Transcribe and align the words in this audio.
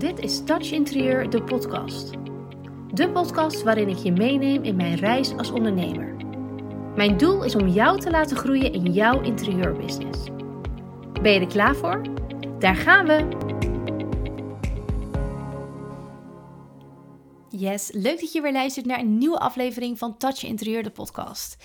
Dit 0.00 0.18
is 0.18 0.44
Touch 0.44 0.70
Interieur, 0.72 1.30
de 1.30 1.42
podcast. 1.42 2.10
De 2.92 3.10
podcast 3.12 3.62
waarin 3.62 3.88
ik 3.88 3.96
je 3.96 4.12
meeneem 4.12 4.62
in 4.62 4.76
mijn 4.76 4.94
reis 4.94 5.36
als 5.36 5.50
ondernemer. 5.50 6.16
Mijn 6.96 7.16
doel 7.16 7.44
is 7.44 7.54
om 7.54 7.68
jou 7.68 8.00
te 8.00 8.10
laten 8.10 8.36
groeien 8.36 8.72
in 8.72 8.92
jouw 8.92 9.22
interieurbusiness. 9.22 10.18
Ben 11.22 11.32
je 11.32 11.40
er 11.40 11.46
klaar 11.46 11.76
voor? 11.76 12.02
Daar 12.58 12.76
gaan 12.76 13.06
we! 13.06 13.28
Yes, 17.48 17.90
leuk 17.92 18.20
dat 18.20 18.32
je 18.32 18.40
weer 18.40 18.52
luistert 18.52 18.86
naar 18.86 18.98
een 18.98 19.18
nieuwe 19.18 19.38
aflevering 19.38 19.98
van 19.98 20.16
Touch 20.16 20.44
Interieur, 20.44 20.82
de 20.82 20.90
podcast. 20.90 21.56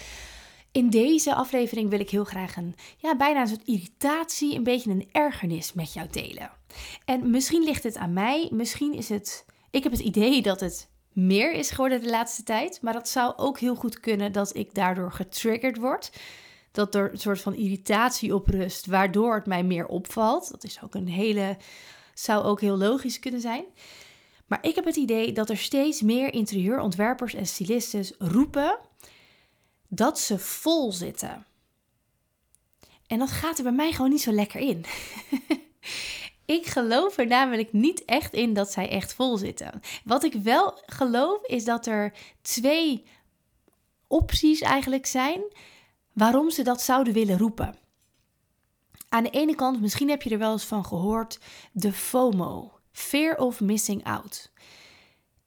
In 0.75 0.89
deze 0.89 1.35
aflevering 1.35 1.89
wil 1.89 1.99
ik 1.99 2.09
heel 2.09 2.23
graag 2.23 2.55
een, 2.55 2.75
ja, 2.97 3.15
bijna 3.15 3.41
een 3.41 3.47
soort 3.47 3.67
irritatie, 3.67 4.55
een 4.55 4.63
beetje 4.63 4.89
een 4.89 5.09
ergernis 5.11 5.73
met 5.73 5.93
jou 5.93 6.07
delen. 6.11 6.51
En 7.05 7.29
misschien 7.29 7.63
ligt 7.63 7.83
het 7.83 7.97
aan 7.97 8.13
mij, 8.13 8.49
misschien 8.51 8.93
is 8.93 9.09
het. 9.09 9.45
Ik 9.71 9.83
heb 9.83 9.91
het 9.91 10.01
idee 10.01 10.41
dat 10.41 10.59
het 10.59 10.89
meer 11.13 11.53
is 11.53 11.69
geworden 11.69 12.01
de 12.01 12.09
laatste 12.09 12.43
tijd, 12.43 12.81
maar 12.81 12.93
dat 12.93 13.09
zou 13.09 13.33
ook 13.35 13.59
heel 13.59 13.75
goed 13.75 13.99
kunnen 13.99 14.31
dat 14.31 14.55
ik 14.55 14.73
daardoor 14.73 15.11
getriggerd 15.11 15.77
word. 15.77 16.11
Dat 16.71 16.95
er 16.95 17.11
een 17.11 17.19
soort 17.19 17.41
van 17.41 17.55
irritatie 17.55 18.35
op 18.35 18.47
rust, 18.47 18.85
waardoor 18.85 19.35
het 19.35 19.45
mij 19.45 19.63
meer 19.63 19.85
opvalt. 19.85 20.51
Dat 20.51 20.63
is 20.63 20.79
ook 20.83 20.95
een 20.95 21.07
hele. 21.07 21.57
zou 22.13 22.43
ook 22.43 22.61
heel 22.61 22.77
logisch 22.77 23.19
kunnen 23.19 23.41
zijn. 23.41 23.63
Maar 24.47 24.59
ik 24.61 24.75
heb 24.75 24.85
het 24.85 24.95
idee 24.95 25.31
dat 25.31 25.49
er 25.49 25.57
steeds 25.57 26.01
meer 26.01 26.33
interieurontwerpers 26.33 27.33
en 27.33 27.47
stylistes 27.47 28.13
roepen 28.17 28.79
dat 29.87 30.19
ze 30.19 30.39
vol 30.39 30.91
zitten. 30.91 31.45
En 33.07 33.19
dat 33.19 33.31
gaat 33.31 33.57
er 33.57 33.63
bij 33.63 33.73
mij 33.73 33.91
gewoon 33.91 34.11
niet 34.11 34.21
zo 34.21 34.31
lekker 34.31 34.59
in. 34.59 34.85
ik 36.57 36.65
geloof 36.65 37.17
er 37.17 37.27
namelijk 37.27 37.73
niet 37.73 38.05
echt 38.05 38.33
in 38.33 38.53
dat 38.53 38.71
zij 38.71 38.89
echt 38.89 39.13
vol 39.13 39.37
zitten. 39.37 39.81
Wat 40.03 40.23
ik 40.23 40.33
wel 40.33 40.81
geloof 40.85 41.43
is 41.43 41.65
dat 41.65 41.85
er 41.85 42.13
twee 42.41 43.05
opties 44.07 44.61
eigenlijk 44.61 45.05
zijn 45.05 45.41
waarom 46.13 46.49
ze 46.49 46.63
dat 46.63 46.81
zouden 46.81 47.13
willen 47.13 47.37
roepen. 47.37 47.75
Aan 49.09 49.23
de 49.23 49.29
ene 49.29 49.55
kant, 49.55 49.81
misschien 49.81 50.09
heb 50.09 50.21
je 50.21 50.29
er 50.29 50.37
wel 50.37 50.51
eens 50.51 50.63
van 50.63 50.85
gehoord, 50.85 51.39
de 51.71 51.93
FOMO, 51.93 52.71
Fear 52.91 53.37
of 53.37 53.59
Missing 53.61 54.03
Out. 54.03 54.51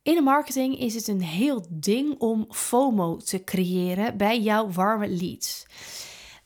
In 0.03 0.15
de 0.15 0.21
marketing 0.21 0.79
is 0.79 0.95
het 0.95 1.09
een 1.09 1.23
heel 1.23 1.67
ding 1.71 2.19
om 2.19 2.47
FOMO 2.51 3.17
te 3.17 3.45
creëren 3.45 4.17
bij 4.17 4.41
jouw 4.41 4.71
warme 4.71 5.09
leads. 5.09 5.67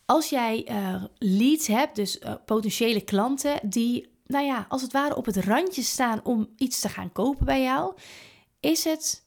Als 0.07 0.29
jij 0.29 0.69
uh, 0.71 1.05
leads 1.19 1.67
hebt, 1.67 1.97
dus 1.97 2.19
uh, 2.19 2.35
potentiële 2.47 3.01
klanten 3.01 3.61
die, 3.63 4.11
nou 4.27 4.45
ja, 4.45 4.67
als 4.69 4.83
het 4.83 4.93
ware 4.93 5.17
op 5.17 5.27
het 5.27 5.37
randje 5.37 5.83
staan 5.83 6.21
om 6.25 6.49
iets 6.57 6.81
te 6.81 6.89
gaan 6.89 7.13
kopen 7.13 7.47
bij 7.47 7.63
jou, 7.63 7.95
is 8.61 8.85
het, 8.85 9.27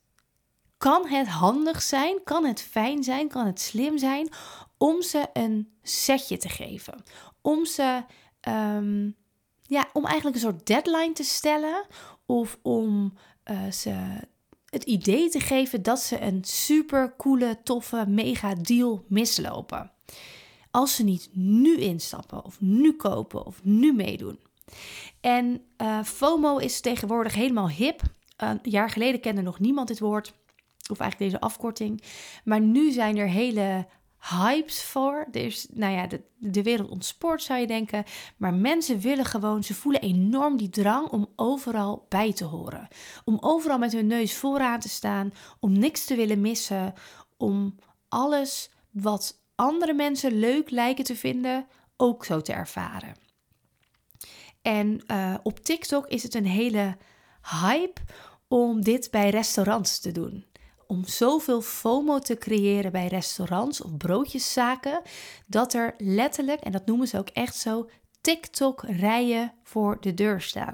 kan 0.77 1.07
het 1.07 1.27
handig 1.27 1.81
zijn, 1.81 2.23
kan 2.23 2.45
het 2.45 2.61
fijn 2.61 3.03
zijn, 3.03 3.27
kan 3.27 3.45
het 3.45 3.59
slim 3.59 3.97
zijn 3.97 4.29
om 4.77 5.01
ze 5.01 5.25
een 5.33 5.73
setje 5.81 6.37
te 6.37 6.49
geven. 6.49 7.03
Om 7.41 7.65
ze, 7.65 8.03
um, 8.47 9.15
ja, 9.61 9.89
om 9.93 10.05
eigenlijk 10.05 10.35
een 10.35 10.41
soort 10.41 10.65
deadline 10.65 11.13
te 11.13 11.23
stellen 11.23 11.85
of 12.25 12.57
om 12.61 13.13
uh, 13.51 13.71
ze 13.71 13.95
het 14.69 14.83
idee 14.83 15.29
te 15.29 15.39
geven 15.39 15.83
dat 15.83 15.99
ze 15.99 16.21
een 16.21 16.43
super 16.43 17.13
coole, 17.17 17.57
toffe, 17.63 18.05
mega 18.07 18.55
deal 18.55 19.05
mislopen. 19.07 19.91
Als 20.71 20.95
ze 20.95 21.03
niet 21.03 21.29
nu 21.33 21.77
instappen, 21.77 22.45
of 22.45 22.61
nu 22.61 22.93
kopen, 22.93 23.45
of 23.45 23.63
nu 23.63 23.93
meedoen. 23.93 24.39
En 25.21 25.61
uh, 25.81 26.03
FOMO 26.03 26.57
is 26.57 26.81
tegenwoordig 26.81 27.33
helemaal 27.33 27.69
hip. 27.69 28.01
een 28.37 28.59
jaar 28.63 28.89
geleden 28.89 29.19
kende 29.19 29.41
nog 29.41 29.59
niemand 29.59 29.87
dit 29.87 29.99
woord, 29.99 30.33
of 30.89 30.99
eigenlijk 30.99 31.31
deze 31.31 31.43
afkorting. 31.43 32.01
Maar 32.43 32.61
nu 32.61 32.91
zijn 32.91 33.17
er 33.17 33.29
hele 33.29 33.87
hypes 34.29 34.83
voor. 34.83 35.27
Dus, 35.31 35.67
nou 35.73 35.93
ja, 35.93 36.07
de, 36.07 36.21
de 36.37 36.63
wereld 36.63 36.89
ontspoort 36.89 37.43
zou 37.43 37.59
je 37.59 37.67
denken. 37.67 38.03
Maar 38.37 38.53
mensen 38.53 38.99
willen 38.99 39.25
gewoon, 39.25 39.63
ze 39.63 39.73
voelen 39.73 40.01
enorm 40.01 40.57
die 40.57 40.69
drang 40.69 41.07
om 41.07 41.27
overal 41.35 42.05
bij 42.09 42.33
te 42.33 42.45
horen. 42.45 42.87
Om 43.23 43.37
overal 43.41 43.77
met 43.77 43.91
hun 43.91 44.07
neus 44.07 44.35
vooraan 44.35 44.79
te 44.79 44.89
staan. 44.89 45.33
Om 45.59 45.79
niks 45.79 46.05
te 46.05 46.15
willen 46.15 46.41
missen. 46.41 46.93
Om 47.37 47.75
alles 48.09 48.69
wat 48.91 49.39
andere 49.55 49.93
mensen 49.93 50.39
leuk 50.39 50.69
lijken 50.69 51.03
te 51.03 51.15
vinden, 51.15 51.67
ook 51.97 52.25
zo 52.25 52.41
te 52.41 52.53
ervaren. 52.53 53.15
En 54.61 55.03
uh, 55.07 55.35
op 55.43 55.59
TikTok 55.59 56.07
is 56.07 56.23
het 56.23 56.33
een 56.33 56.45
hele 56.45 56.97
hype 57.61 58.01
om 58.47 58.81
dit 58.81 59.11
bij 59.11 59.29
restaurants 59.29 59.99
te 59.99 60.11
doen 60.11 60.45
om 60.87 61.05
zoveel 61.05 61.61
FOMO 61.61 62.19
te 62.19 62.37
creëren 62.37 62.91
bij 62.91 63.07
restaurants 63.07 63.81
of 63.81 63.97
broodjeszaken, 63.97 65.01
dat 65.47 65.73
er 65.73 65.93
letterlijk, 65.97 66.61
en 66.61 66.71
dat 66.71 66.85
noemen 66.85 67.07
ze 67.07 67.17
ook 67.17 67.29
echt 67.29 67.55
zo, 67.55 67.89
TikTok-rijen 68.21 69.53
voor 69.63 69.97
de 69.99 70.13
deur 70.13 70.41
staan. 70.41 70.73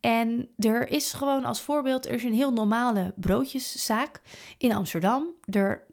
En 0.00 0.48
er 0.56 0.88
is 0.88 1.12
gewoon 1.12 1.44
als 1.44 1.60
voorbeeld, 1.60 2.06
er 2.06 2.14
is 2.14 2.24
een 2.24 2.34
heel 2.34 2.52
normale 2.52 3.12
broodjeszaak 3.16 4.20
in 4.58 4.72
Amsterdam. 4.72 5.26
Er 5.44 5.86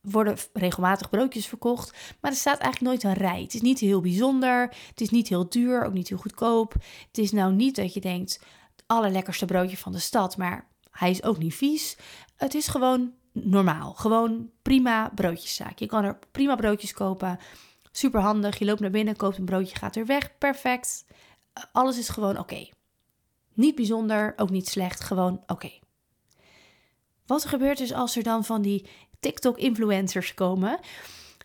worden 0.00 0.36
regelmatig 0.52 1.10
broodjes 1.10 1.46
verkocht, 1.46 2.16
maar 2.20 2.30
er 2.30 2.36
staat 2.36 2.58
eigenlijk 2.58 2.92
nooit 2.92 3.16
een 3.16 3.22
rij. 3.22 3.42
Het 3.42 3.54
is 3.54 3.60
niet 3.60 3.78
heel 3.78 4.00
bijzonder, 4.00 4.60
het 4.88 5.00
is 5.00 5.10
niet 5.10 5.28
heel 5.28 5.48
duur, 5.48 5.84
ook 5.84 5.92
niet 5.92 6.08
heel 6.08 6.18
goedkoop. 6.18 6.72
Het 7.06 7.18
is 7.18 7.32
nou 7.32 7.52
niet 7.52 7.76
dat 7.76 7.94
je 7.94 8.00
denkt, 8.00 8.32
het 8.76 8.84
allerlekkerste 8.86 9.46
broodje 9.46 9.76
van 9.76 9.92
de 9.92 9.98
stad, 9.98 10.36
maar 10.36 10.68
hij 10.90 11.10
is 11.10 11.22
ook 11.22 11.38
niet 11.38 11.54
vies. 11.54 11.96
Het 12.40 12.54
is 12.54 12.68
gewoon 12.68 13.12
normaal. 13.32 13.92
Gewoon 13.92 14.50
prima 14.62 15.10
broodjeszaak. 15.14 15.78
Je 15.78 15.86
kan 15.86 16.04
er 16.04 16.18
prima 16.30 16.56
broodjes 16.56 16.92
kopen. 16.92 17.38
Super 17.92 18.20
handig. 18.20 18.58
Je 18.58 18.64
loopt 18.64 18.80
naar 18.80 18.90
binnen, 18.90 19.16
koopt 19.16 19.38
een 19.38 19.44
broodje, 19.44 19.76
gaat 19.76 19.96
er 19.96 20.06
weg. 20.06 20.38
Perfect. 20.38 21.04
Alles 21.72 21.98
is 21.98 22.08
gewoon 22.08 22.38
oké. 22.38 22.68
Niet 23.54 23.74
bijzonder, 23.74 24.32
ook 24.36 24.50
niet 24.50 24.68
slecht. 24.68 25.00
Gewoon 25.00 25.42
oké. 25.46 25.70
Wat 27.26 27.42
er 27.42 27.48
gebeurt 27.48 27.80
is 27.80 27.92
als 27.92 28.16
er 28.16 28.22
dan 28.22 28.44
van 28.44 28.62
die 28.62 28.86
TikTok-influencers 29.20 30.34
komen, 30.34 30.78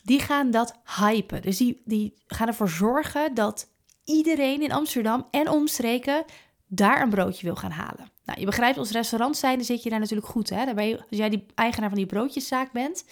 die 0.04 0.20
gaan 0.20 0.52
dat 0.52 0.80
hypen. 1.00 1.42
Dus 1.42 1.58
die, 1.58 1.82
die 1.86 2.14
gaan 2.28 2.48
ervoor 2.48 2.70
zorgen 2.70 3.34
dat 3.34 3.68
iedereen 4.04 4.62
in 4.62 4.72
Amsterdam 4.72 5.28
en 5.32 5.50
omstreken 5.50 6.26
daar 6.68 7.02
een 7.02 7.10
broodje 7.10 7.46
wil 7.46 7.56
gaan 7.56 7.72
halen. 7.72 8.14
Nou, 8.26 8.40
je 8.40 8.46
begrijpt, 8.46 8.78
als 8.78 8.92
restaurant 8.92 9.38
zijnde 9.38 9.64
zit 9.64 9.84
je 9.84 9.90
daar 9.90 10.00
natuurlijk 10.00 10.28
goed. 10.28 10.50
Hè? 10.50 10.66
Daar 10.66 10.76
ben 10.76 10.88
je, 10.88 10.98
als 10.98 11.18
jij 11.18 11.30
die 11.30 11.46
eigenaar 11.56 11.90
van 11.90 11.98
die 11.98 12.08
broodjeszaak 12.08 12.72
bent, 12.72 13.06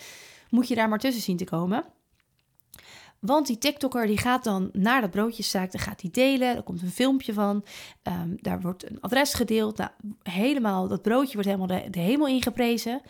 moet 0.50 0.68
je 0.68 0.75
daar 0.75 0.90
maar 0.90 1.00
tussen 1.00 1.22
zien 1.24 1.38
te 1.38 1.44
komen. 1.44 1.85
Want 3.19 3.47
die 3.47 3.57
TikToker 3.57 4.07
die 4.07 4.18
gaat 4.18 4.44
dan 4.44 4.69
naar 4.73 5.02
dat 5.02 5.12
broodjeszaak, 5.12 5.72
dan 5.72 5.81
gaat 5.81 6.02
hij 6.02 6.12
delen, 6.12 6.56
er 6.56 6.63
komt 6.63 6.81
een 6.81 6.91
filmpje 6.91 7.34
van, 7.34 7.66
um, 8.03 8.38
daar 8.41 8.62
wordt 8.62 8.90
een 8.90 9.02
adres 9.02 9.34
gedeeld. 9.34 9.78
Nou, 9.78 9.90
helemaal, 10.23 10.88
dat 10.88 11.02
broodje 11.02 11.34
wordt 11.34 11.47
helemaal 11.47 11.81
de, 11.81 11.90
de 11.90 12.00
hemel 12.00 12.28
ingeprezen. 12.28 13.02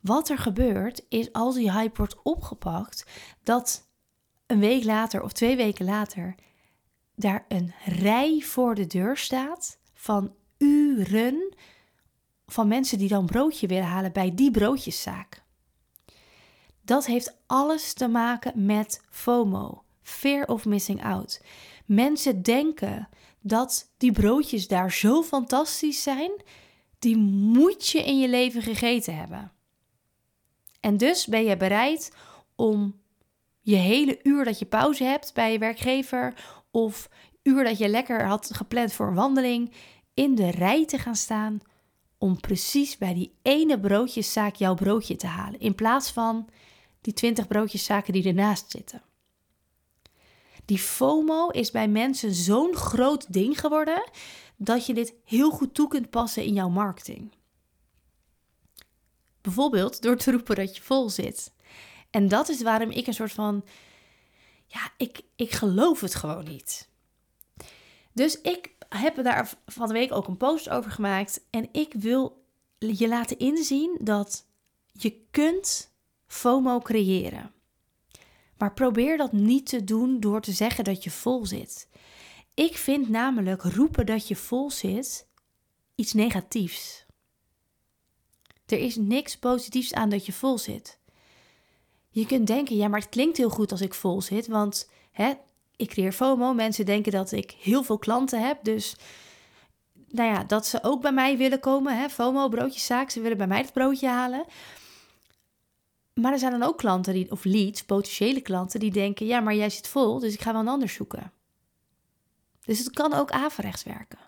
Wat 0.00 0.28
er 0.28 0.38
gebeurt, 0.38 1.04
is 1.08 1.32
als 1.32 1.54
die 1.54 1.72
hype 1.72 1.96
wordt 1.96 2.22
opgepakt, 2.22 3.06
dat 3.42 3.88
een 4.46 4.60
week 4.60 4.84
later 4.84 5.22
of 5.22 5.32
twee 5.32 5.56
weken 5.56 5.84
later 5.84 6.34
daar 7.14 7.44
een 7.48 7.74
rij 7.84 8.40
voor 8.40 8.74
de 8.74 8.86
deur 8.86 9.16
staat 9.16 9.78
van 9.94 10.34
uren 10.60 11.54
van 12.46 12.68
mensen 12.68 12.98
die 12.98 13.08
dan 13.08 13.26
broodje 13.26 13.66
willen 13.66 13.84
halen 13.84 14.12
bij 14.12 14.34
die 14.34 14.50
broodjeszaak. 14.50 15.42
Dat 16.82 17.06
heeft 17.06 17.36
alles 17.46 17.92
te 17.92 18.08
maken 18.08 18.64
met 18.66 19.00
FOMO, 19.10 19.82
fear 20.02 20.46
of 20.46 20.64
missing 20.64 21.04
out. 21.04 21.42
Mensen 21.84 22.42
denken 22.42 23.08
dat 23.40 23.90
die 23.96 24.12
broodjes 24.12 24.68
daar 24.68 24.92
zo 24.92 25.22
fantastisch 25.22 26.02
zijn, 26.02 26.30
die 26.98 27.16
moet 27.16 27.88
je 27.88 28.04
in 28.04 28.18
je 28.18 28.28
leven 28.28 28.62
gegeten 28.62 29.16
hebben. 29.16 29.52
En 30.80 30.96
dus 30.96 31.26
ben 31.26 31.44
je 31.44 31.56
bereid 31.56 32.12
om 32.56 33.00
je 33.60 33.76
hele 33.76 34.20
uur 34.22 34.44
dat 34.44 34.58
je 34.58 34.66
pauze 34.66 35.04
hebt 35.04 35.34
bij 35.34 35.52
je 35.52 35.58
werkgever 35.58 36.34
of 36.70 37.08
uur 37.42 37.64
dat 37.64 37.78
je 37.78 37.88
lekker 37.88 38.26
had 38.26 38.54
gepland 38.54 38.92
voor 38.92 39.06
een 39.06 39.14
wandeling, 39.14 39.72
in 40.14 40.34
de 40.34 40.50
rij 40.50 40.86
te 40.86 40.98
gaan 40.98 41.16
staan 41.16 41.60
om 42.18 42.40
precies 42.40 42.98
bij 42.98 43.14
die 43.14 43.34
ene 43.42 43.80
broodjeszaak 43.80 44.54
jouw 44.54 44.74
broodje 44.74 45.16
te 45.16 45.26
halen, 45.26 45.60
in 45.60 45.74
plaats 45.74 46.10
van 46.10 46.48
die 47.00 47.12
20 47.12 47.46
broodjeszaken 47.46 48.12
die 48.12 48.24
ernaast 48.24 48.70
zitten. 48.70 49.02
Die 50.64 50.78
FOMO 50.78 51.48
is 51.48 51.70
bij 51.70 51.88
mensen 51.88 52.34
zo'n 52.34 52.76
groot 52.76 53.32
ding 53.32 53.60
geworden 53.60 54.10
dat 54.56 54.86
je 54.86 54.94
dit 54.94 55.14
heel 55.24 55.50
goed 55.50 55.74
toe 55.74 55.88
kunt 55.88 56.10
passen 56.10 56.44
in 56.44 56.52
jouw 56.52 56.68
marketing. 56.68 57.32
Bijvoorbeeld 59.40 60.02
door 60.02 60.16
te 60.16 60.30
roepen 60.30 60.56
dat 60.56 60.76
je 60.76 60.82
vol 60.82 61.10
zit. 61.10 61.52
En 62.10 62.28
dat 62.28 62.48
is 62.48 62.62
waarom 62.62 62.90
ik 62.90 63.06
een 63.06 63.14
soort 63.14 63.32
van. 63.32 63.64
Ja, 64.66 64.92
ik, 64.96 65.20
ik 65.36 65.52
geloof 65.52 66.00
het 66.00 66.14
gewoon 66.14 66.44
niet. 66.44 66.89
Dus 68.12 68.40
ik 68.40 68.74
heb 68.88 69.22
daar 69.22 69.52
van 69.66 69.86
de 69.86 69.92
week 69.92 70.12
ook 70.12 70.26
een 70.26 70.36
post 70.36 70.68
over 70.68 70.90
gemaakt. 70.90 71.40
En 71.50 71.68
ik 71.72 71.92
wil 71.92 72.44
je 72.78 73.08
laten 73.08 73.38
inzien 73.38 73.98
dat 74.00 74.46
je 74.92 75.20
kunt 75.30 75.92
FOMO 76.26 76.78
creëren. 76.78 77.52
Maar 78.56 78.72
probeer 78.72 79.16
dat 79.16 79.32
niet 79.32 79.66
te 79.66 79.84
doen 79.84 80.20
door 80.20 80.40
te 80.40 80.52
zeggen 80.52 80.84
dat 80.84 81.04
je 81.04 81.10
vol 81.10 81.46
zit. 81.46 81.88
Ik 82.54 82.76
vind 82.76 83.08
namelijk 83.08 83.62
roepen 83.62 84.06
dat 84.06 84.28
je 84.28 84.36
vol 84.36 84.70
zit 84.70 85.28
iets 85.94 86.12
negatiefs. 86.12 87.06
Er 88.66 88.78
is 88.78 88.96
niks 88.96 89.38
positiefs 89.38 89.92
aan 89.94 90.08
dat 90.08 90.26
je 90.26 90.32
vol 90.32 90.58
zit. 90.58 90.98
Je 92.10 92.26
kunt 92.26 92.46
denken, 92.46 92.76
ja, 92.76 92.88
maar 92.88 93.00
het 93.00 93.08
klinkt 93.08 93.36
heel 93.36 93.50
goed 93.50 93.70
als 93.72 93.80
ik 93.80 93.94
vol 93.94 94.22
zit, 94.22 94.46
want 94.46 94.90
hè, 95.10 95.32
ik 95.80 95.88
creëer 95.88 96.12
FOMO. 96.12 96.52
Mensen 96.52 96.86
denken 96.86 97.12
dat 97.12 97.32
ik 97.32 97.50
heel 97.50 97.82
veel 97.82 97.98
klanten 97.98 98.46
heb, 98.46 98.64
dus 98.64 98.96
nou 100.08 100.28
ja, 100.28 100.44
dat 100.44 100.66
ze 100.66 100.82
ook 100.82 101.02
bij 101.02 101.12
mij 101.12 101.36
willen 101.36 101.60
komen. 101.60 101.98
Hè? 101.98 102.08
FOMO, 102.08 102.48
broodjeszaak, 102.48 103.10
ze 103.10 103.20
willen 103.20 103.36
bij 103.36 103.46
mij 103.46 103.58
het 103.58 103.72
broodje 103.72 104.08
halen. 104.08 104.44
Maar 106.14 106.32
er 106.32 106.38
zijn 106.38 106.52
dan 106.52 106.62
ook 106.62 106.78
klanten, 106.78 107.14
die, 107.14 107.30
of 107.30 107.44
leads, 107.44 107.84
potentiële 107.84 108.40
klanten, 108.40 108.80
die 108.80 108.92
denken: 108.92 109.26
ja, 109.26 109.40
maar 109.40 109.54
jij 109.54 109.70
zit 109.70 109.88
vol, 109.88 110.18
dus 110.18 110.34
ik 110.34 110.40
ga 110.40 110.52
wel 110.52 110.60
een 110.60 110.68
ander 110.68 110.88
zoeken. 110.88 111.32
Dus 112.64 112.78
het 112.78 112.90
kan 112.90 113.12
ook 113.12 113.30
averechts 113.30 113.82
werken. 113.82 114.18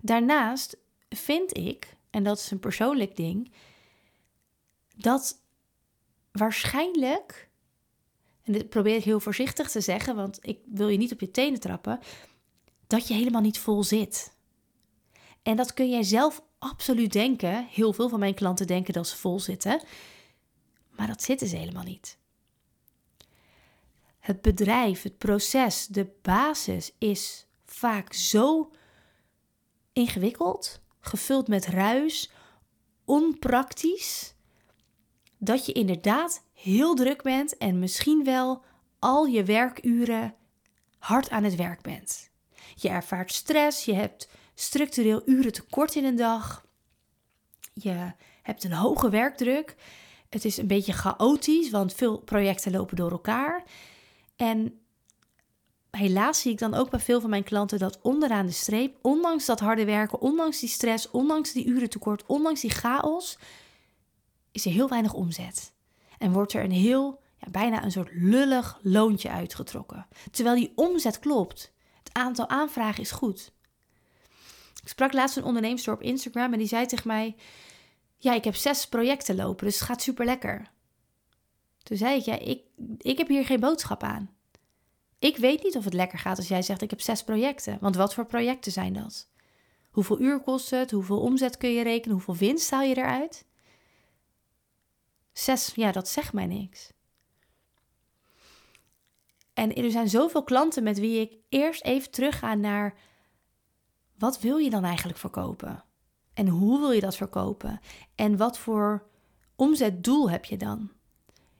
Daarnaast 0.00 0.76
vind 1.08 1.56
ik, 1.56 1.96
en 2.10 2.22
dat 2.22 2.38
is 2.38 2.50
een 2.50 2.60
persoonlijk 2.60 3.16
ding, 3.16 3.52
dat 4.96 5.42
waarschijnlijk, 6.32 7.47
en 8.48 8.54
dit 8.54 8.68
probeer 8.68 8.96
ik 8.96 9.04
heel 9.04 9.20
voorzichtig 9.20 9.70
te 9.70 9.80
zeggen, 9.80 10.16
want 10.16 10.38
ik 10.42 10.58
wil 10.66 10.88
je 10.88 10.98
niet 10.98 11.12
op 11.12 11.20
je 11.20 11.30
tenen 11.30 11.60
trappen, 11.60 11.98
dat 12.86 13.08
je 13.08 13.14
helemaal 13.14 13.40
niet 13.40 13.58
vol 13.58 13.84
zit. 13.84 14.36
En 15.42 15.56
dat 15.56 15.74
kun 15.74 15.90
jij 15.90 16.02
zelf 16.02 16.42
absoluut 16.58 17.12
denken. 17.12 17.66
Heel 17.66 17.92
veel 17.92 18.08
van 18.08 18.18
mijn 18.18 18.34
klanten 18.34 18.66
denken 18.66 18.92
dat 18.92 19.08
ze 19.08 19.16
vol 19.16 19.40
zitten. 19.40 19.82
Maar 20.90 21.06
dat 21.06 21.22
zitten 21.22 21.48
ze 21.48 21.56
helemaal 21.56 21.84
niet. 21.84 22.18
Het 24.18 24.42
bedrijf, 24.42 25.02
het 25.02 25.18
proces, 25.18 25.86
de 25.86 26.10
basis 26.22 26.92
is 26.98 27.46
vaak 27.64 28.12
zo 28.12 28.72
ingewikkeld, 29.92 30.80
gevuld 31.00 31.48
met 31.48 31.66
ruis, 31.66 32.30
onpraktisch, 33.04 34.34
dat 35.38 35.66
je 35.66 35.72
inderdaad 35.72 36.46
heel 36.68 36.94
druk 36.94 37.22
bent 37.22 37.56
en 37.56 37.78
misschien 37.78 38.24
wel 38.24 38.64
al 38.98 39.26
je 39.26 39.44
werkuren 39.44 40.34
hard 40.98 41.30
aan 41.30 41.44
het 41.44 41.54
werk 41.54 41.82
bent. 41.82 42.30
Je 42.74 42.88
ervaart 42.88 43.32
stress, 43.32 43.84
je 43.84 43.94
hebt 43.94 44.28
structureel 44.54 45.22
uren 45.24 45.52
tekort 45.52 45.94
in 45.94 46.04
een 46.04 46.16
dag. 46.16 46.66
Je 47.72 48.12
hebt 48.42 48.64
een 48.64 48.72
hoge 48.72 49.10
werkdruk. 49.10 49.76
Het 50.28 50.44
is 50.44 50.56
een 50.56 50.66
beetje 50.66 50.92
chaotisch, 50.92 51.70
want 51.70 51.94
veel 51.94 52.18
projecten 52.18 52.72
lopen 52.72 52.96
door 52.96 53.10
elkaar. 53.10 53.64
En 54.36 54.80
helaas 55.90 56.40
zie 56.40 56.52
ik 56.52 56.58
dan 56.58 56.74
ook 56.74 56.90
bij 56.90 57.00
veel 57.00 57.20
van 57.20 57.30
mijn 57.30 57.44
klanten 57.44 57.78
dat 57.78 57.98
onderaan 58.02 58.46
de 58.46 58.52
streep, 58.52 58.98
ondanks 59.02 59.46
dat 59.46 59.60
harde 59.60 59.84
werken, 59.84 60.20
ondanks 60.20 60.60
die 60.60 60.68
stress, 60.68 61.10
ondanks 61.10 61.52
die 61.52 61.66
uren 61.66 61.90
tekort, 61.90 62.26
ondanks 62.26 62.60
die 62.60 62.70
chaos, 62.70 63.38
is 64.52 64.64
er 64.64 64.72
heel 64.72 64.88
weinig 64.88 65.12
omzet. 65.12 65.76
En 66.18 66.32
wordt 66.32 66.52
er 66.52 66.64
een 66.64 66.70
heel, 66.70 67.20
ja, 67.36 67.50
bijna 67.50 67.84
een 67.84 67.90
soort 67.90 68.10
lullig 68.12 68.78
loontje 68.82 69.30
uitgetrokken. 69.30 70.06
Terwijl 70.30 70.56
die 70.56 70.72
omzet 70.74 71.18
klopt. 71.18 71.72
Het 71.98 72.10
aantal 72.12 72.48
aanvragen 72.48 73.02
is 73.02 73.10
goed. 73.10 73.52
Ik 74.82 74.88
sprak 74.88 75.12
laatst 75.12 75.36
een 75.36 75.44
ondernemer 75.44 75.92
op 75.92 76.02
Instagram 76.02 76.52
en 76.52 76.58
die 76.58 76.68
zei 76.68 76.86
tegen 76.86 77.08
mij: 77.08 77.36
Ja, 78.16 78.34
ik 78.34 78.44
heb 78.44 78.54
zes 78.54 78.88
projecten 78.88 79.36
lopen, 79.36 79.66
dus 79.66 79.78
het 79.78 79.88
gaat 79.88 80.02
super 80.02 80.24
lekker. 80.24 80.70
Toen 81.82 81.96
zei 81.96 82.18
ik: 82.18 82.24
Ja, 82.24 82.38
ik, 82.38 82.62
ik 82.98 83.18
heb 83.18 83.28
hier 83.28 83.44
geen 83.44 83.60
boodschap 83.60 84.02
aan. 84.02 84.36
Ik 85.18 85.36
weet 85.36 85.62
niet 85.62 85.76
of 85.76 85.84
het 85.84 85.94
lekker 85.94 86.18
gaat 86.18 86.36
als 86.36 86.48
jij 86.48 86.62
zegt: 86.62 86.82
Ik 86.82 86.90
heb 86.90 87.00
zes 87.00 87.24
projecten. 87.24 87.78
Want 87.80 87.96
wat 87.96 88.14
voor 88.14 88.26
projecten 88.26 88.72
zijn 88.72 88.92
dat? 88.92 89.28
Hoeveel 89.90 90.20
uur 90.20 90.40
kost 90.40 90.70
het? 90.70 90.90
Hoeveel 90.90 91.20
omzet 91.20 91.56
kun 91.56 91.70
je 91.70 91.82
rekenen? 91.82 92.16
Hoeveel 92.16 92.36
winst 92.36 92.70
haal 92.70 92.82
je 92.82 92.96
eruit? 92.96 93.46
Zes, 95.38 95.72
ja, 95.74 95.92
dat 95.92 96.08
zegt 96.08 96.32
mij 96.32 96.46
niks. 96.46 96.92
En 99.54 99.74
er 99.74 99.90
zijn 99.90 100.08
zoveel 100.08 100.42
klanten 100.42 100.82
met 100.82 100.98
wie 100.98 101.20
ik 101.20 101.38
eerst 101.48 101.82
even 101.82 102.10
terugga 102.10 102.54
naar 102.54 102.94
wat 104.18 104.40
wil 104.40 104.56
je 104.56 104.70
dan 104.70 104.84
eigenlijk 104.84 105.18
verkopen? 105.18 105.84
En 106.34 106.48
hoe 106.48 106.80
wil 106.80 106.90
je 106.90 107.00
dat 107.00 107.16
verkopen? 107.16 107.80
En 108.14 108.36
wat 108.36 108.58
voor 108.58 109.06
omzetdoel 109.56 110.30
heb 110.30 110.44
je 110.44 110.56
dan? 110.56 110.92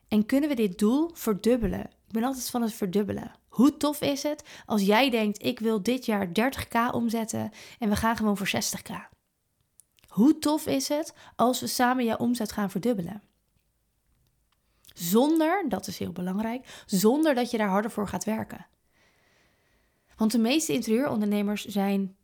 En 0.08 0.26
kunnen 0.26 0.48
we 0.48 0.54
dit 0.54 0.78
doel 0.78 1.10
verdubbelen? 1.12 1.84
Ik 1.84 2.12
ben 2.12 2.25
altijd 2.25 2.50
van 2.50 2.62
het 2.62 2.72
verdubbelen. 2.72 3.32
Hoe 3.48 3.76
tof 3.76 4.00
is 4.00 4.22
het 4.22 4.42
als 4.66 4.82
jij 4.82 5.10
denkt: 5.10 5.44
ik 5.44 5.58
wil 5.58 5.82
dit 5.82 6.06
jaar 6.06 6.26
30k 6.26 6.94
omzetten 6.94 7.50
en 7.78 7.88
we 7.88 7.96
gaan 7.96 8.16
gewoon 8.16 8.36
voor 8.36 8.50
60k? 8.50 8.92
Hoe 10.08 10.38
tof 10.38 10.66
is 10.66 10.88
het 10.88 11.14
als 11.36 11.60
we 11.60 11.66
samen 11.66 12.04
jouw 12.04 12.16
omzet 12.16 12.52
gaan 12.52 12.70
verdubbelen? 12.70 13.27
Zonder, 14.98 15.64
dat 15.68 15.86
is 15.86 15.98
heel 15.98 16.12
belangrijk, 16.12 16.82
zonder 16.86 17.34
dat 17.34 17.50
je 17.50 17.58
daar 17.58 17.68
harder 17.68 17.90
voor 17.90 18.08
gaat 18.08 18.24
werken. 18.24 18.66
Want 20.16 20.32
de 20.32 20.38
meeste 20.38 20.72
interieurondernemers 20.72 21.64
zijn 21.64 22.16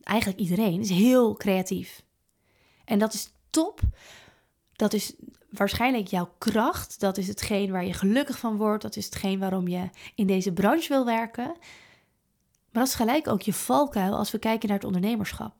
eigenlijk 0.00 0.40
iedereen, 0.40 0.80
is 0.80 0.90
heel 0.90 1.34
creatief. 1.34 2.04
En 2.84 2.98
dat 2.98 3.14
is 3.14 3.32
top. 3.50 3.80
Dat 4.72 4.92
is 4.92 5.14
waarschijnlijk 5.50 6.06
jouw 6.06 6.34
kracht. 6.38 7.00
Dat 7.00 7.18
is 7.18 7.28
hetgeen 7.28 7.70
waar 7.70 7.84
je 7.84 7.92
gelukkig 7.92 8.38
van 8.38 8.56
wordt. 8.56 8.82
Dat 8.82 8.96
is 8.96 9.04
hetgeen 9.04 9.38
waarom 9.38 9.68
je 9.68 9.90
in 10.14 10.26
deze 10.26 10.52
branche 10.52 10.88
wil 10.88 11.04
werken. 11.04 11.46
Maar 12.70 12.82
dat 12.82 12.86
is 12.86 12.94
gelijk 12.94 13.28
ook 13.28 13.42
je 13.42 13.52
valkuil 13.52 14.16
als 14.16 14.30
we 14.30 14.38
kijken 14.38 14.68
naar 14.68 14.76
het 14.76 14.86
ondernemerschap. 14.86 15.54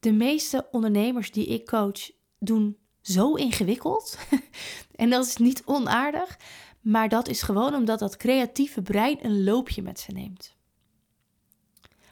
De 0.00 0.12
meeste 0.12 0.68
ondernemers 0.70 1.30
die 1.30 1.46
ik 1.46 1.66
coach 1.66 2.10
doen 2.38 2.76
zo 3.10 3.34
ingewikkeld. 3.34 4.18
en 4.94 5.10
dat 5.10 5.26
is 5.26 5.36
niet 5.36 5.62
onaardig, 5.64 6.38
maar 6.80 7.08
dat 7.08 7.28
is 7.28 7.42
gewoon 7.42 7.74
omdat 7.74 7.98
dat 7.98 8.16
creatieve 8.16 8.82
brein 8.82 9.18
een 9.22 9.44
loopje 9.44 9.82
met 9.82 10.00
ze 10.00 10.12
neemt. 10.12 10.58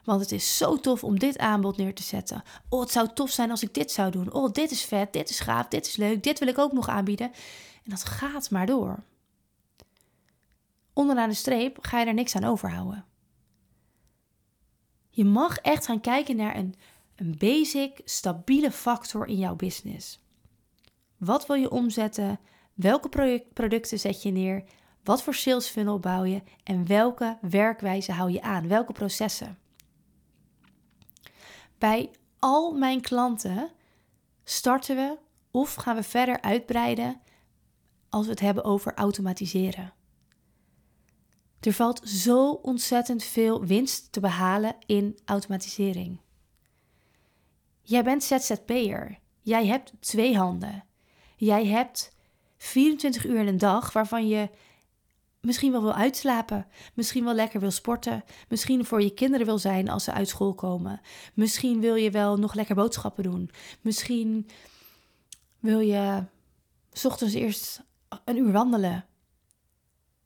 Want 0.04 0.20
het 0.20 0.32
is 0.32 0.56
zo 0.56 0.76
tof 0.76 1.04
om 1.04 1.18
dit 1.18 1.38
aanbod 1.38 1.76
neer 1.76 1.94
te 1.94 2.02
zetten. 2.02 2.42
Oh, 2.68 2.80
het 2.80 2.90
zou 2.90 3.08
tof 3.14 3.30
zijn 3.30 3.50
als 3.50 3.62
ik 3.62 3.74
dit 3.74 3.90
zou 3.90 4.10
doen. 4.10 4.32
Oh, 4.32 4.52
dit 4.52 4.70
is 4.70 4.84
vet, 4.84 5.12
dit 5.12 5.30
is 5.30 5.40
gaaf, 5.40 5.68
dit 5.68 5.86
is 5.86 5.96
leuk, 5.96 6.22
dit 6.22 6.38
wil 6.38 6.48
ik 6.48 6.58
ook 6.58 6.72
nog 6.72 6.88
aanbieden. 6.88 7.26
En 7.84 7.90
dat 7.90 8.04
gaat 8.04 8.50
maar 8.50 8.66
door. 8.66 9.02
Onderaan 10.92 11.28
de 11.28 11.34
streep 11.34 11.78
ga 11.80 12.00
je 12.00 12.06
er 12.06 12.14
niks 12.14 12.36
aan 12.36 12.44
overhouden. 12.44 13.04
Je 15.10 15.24
mag 15.24 15.58
echt 15.58 15.86
gaan 15.86 16.00
kijken 16.00 16.36
naar 16.36 16.56
een, 16.56 16.74
een 17.16 17.34
basic, 17.38 18.00
stabiele 18.04 18.70
factor 18.70 19.26
in 19.26 19.36
jouw 19.36 19.54
business. 19.56 20.20
Wat 21.18 21.46
wil 21.46 21.56
je 21.56 21.70
omzetten? 21.70 22.40
Welke 22.74 23.08
producten 23.52 23.98
zet 23.98 24.22
je 24.22 24.30
neer? 24.30 24.64
Wat 25.04 25.22
voor 25.22 25.34
sales 25.34 25.68
funnel 25.68 25.98
bouw 25.98 26.24
je? 26.24 26.42
En 26.64 26.86
welke 26.86 27.38
werkwijze 27.40 28.12
hou 28.12 28.30
je 28.30 28.42
aan? 28.42 28.68
Welke 28.68 28.92
processen? 28.92 29.58
Bij 31.78 32.10
al 32.38 32.72
mijn 32.72 33.00
klanten 33.00 33.70
starten 34.44 34.96
we 34.96 35.18
of 35.50 35.74
gaan 35.74 35.96
we 35.96 36.02
verder 36.02 36.40
uitbreiden 36.40 37.20
als 38.08 38.24
we 38.24 38.30
het 38.30 38.40
hebben 38.40 38.64
over 38.64 38.94
automatiseren. 38.94 39.92
Er 41.60 41.72
valt 41.72 42.08
zo 42.08 42.50
ontzettend 42.50 43.22
veel 43.22 43.64
winst 43.64 44.12
te 44.12 44.20
behalen 44.20 44.76
in 44.86 45.18
automatisering. 45.24 46.20
Jij 47.82 48.04
bent 48.04 48.24
ZZP'er. 48.24 49.18
Jij 49.40 49.66
hebt 49.66 49.92
twee 50.00 50.36
handen. 50.36 50.87
Jij 51.38 51.66
hebt 51.66 52.12
24 52.56 53.26
uur 53.26 53.40
in 53.40 53.46
een 53.46 53.58
dag 53.58 53.92
waarvan 53.92 54.28
je 54.28 54.50
misschien 55.40 55.72
wel 55.72 55.82
wil 55.82 55.94
uitslapen, 55.94 56.66
misschien 56.94 57.24
wel 57.24 57.34
lekker 57.34 57.60
wil 57.60 57.70
sporten, 57.70 58.24
misschien 58.48 58.84
voor 58.84 59.02
je 59.02 59.14
kinderen 59.14 59.46
wil 59.46 59.58
zijn 59.58 59.88
als 59.88 60.04
ze 60.04 60.12
uit 60.12 60.28
school 60.28 60.54
komen. 60.54 61.00
Misschien 61.34 61.80
wil 61.80 61.94
je 61.94 62.10
wel 62.10 62.36
nog 62.36 62.54
lekker 62.54 62.74
boodschappen 62.74 63.22
doen. 63.22 63.50
Misschien 63.80 64.48
wil 65.58 65.80
je 65.80 66.24
s 66.92 67.04
ochtends 67.04 67.34
eerst 67.34 67.82
een 68.24 68.36
uur 68.36 68.52
wandelen. 68.52 69.06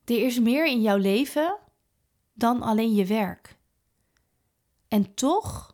Er 0.04 0.25
is 0.25 0.40
meer 0.40 0.66
in 0.66 0.81
jouw 0.81 0.97
leven 0.97 1.59
dan 2.33 2.62
alleen 2.62 2.95
je 2.95 3.07
werk. 3.07 3.57
En 4.88 5.14
toch 5.14 5.71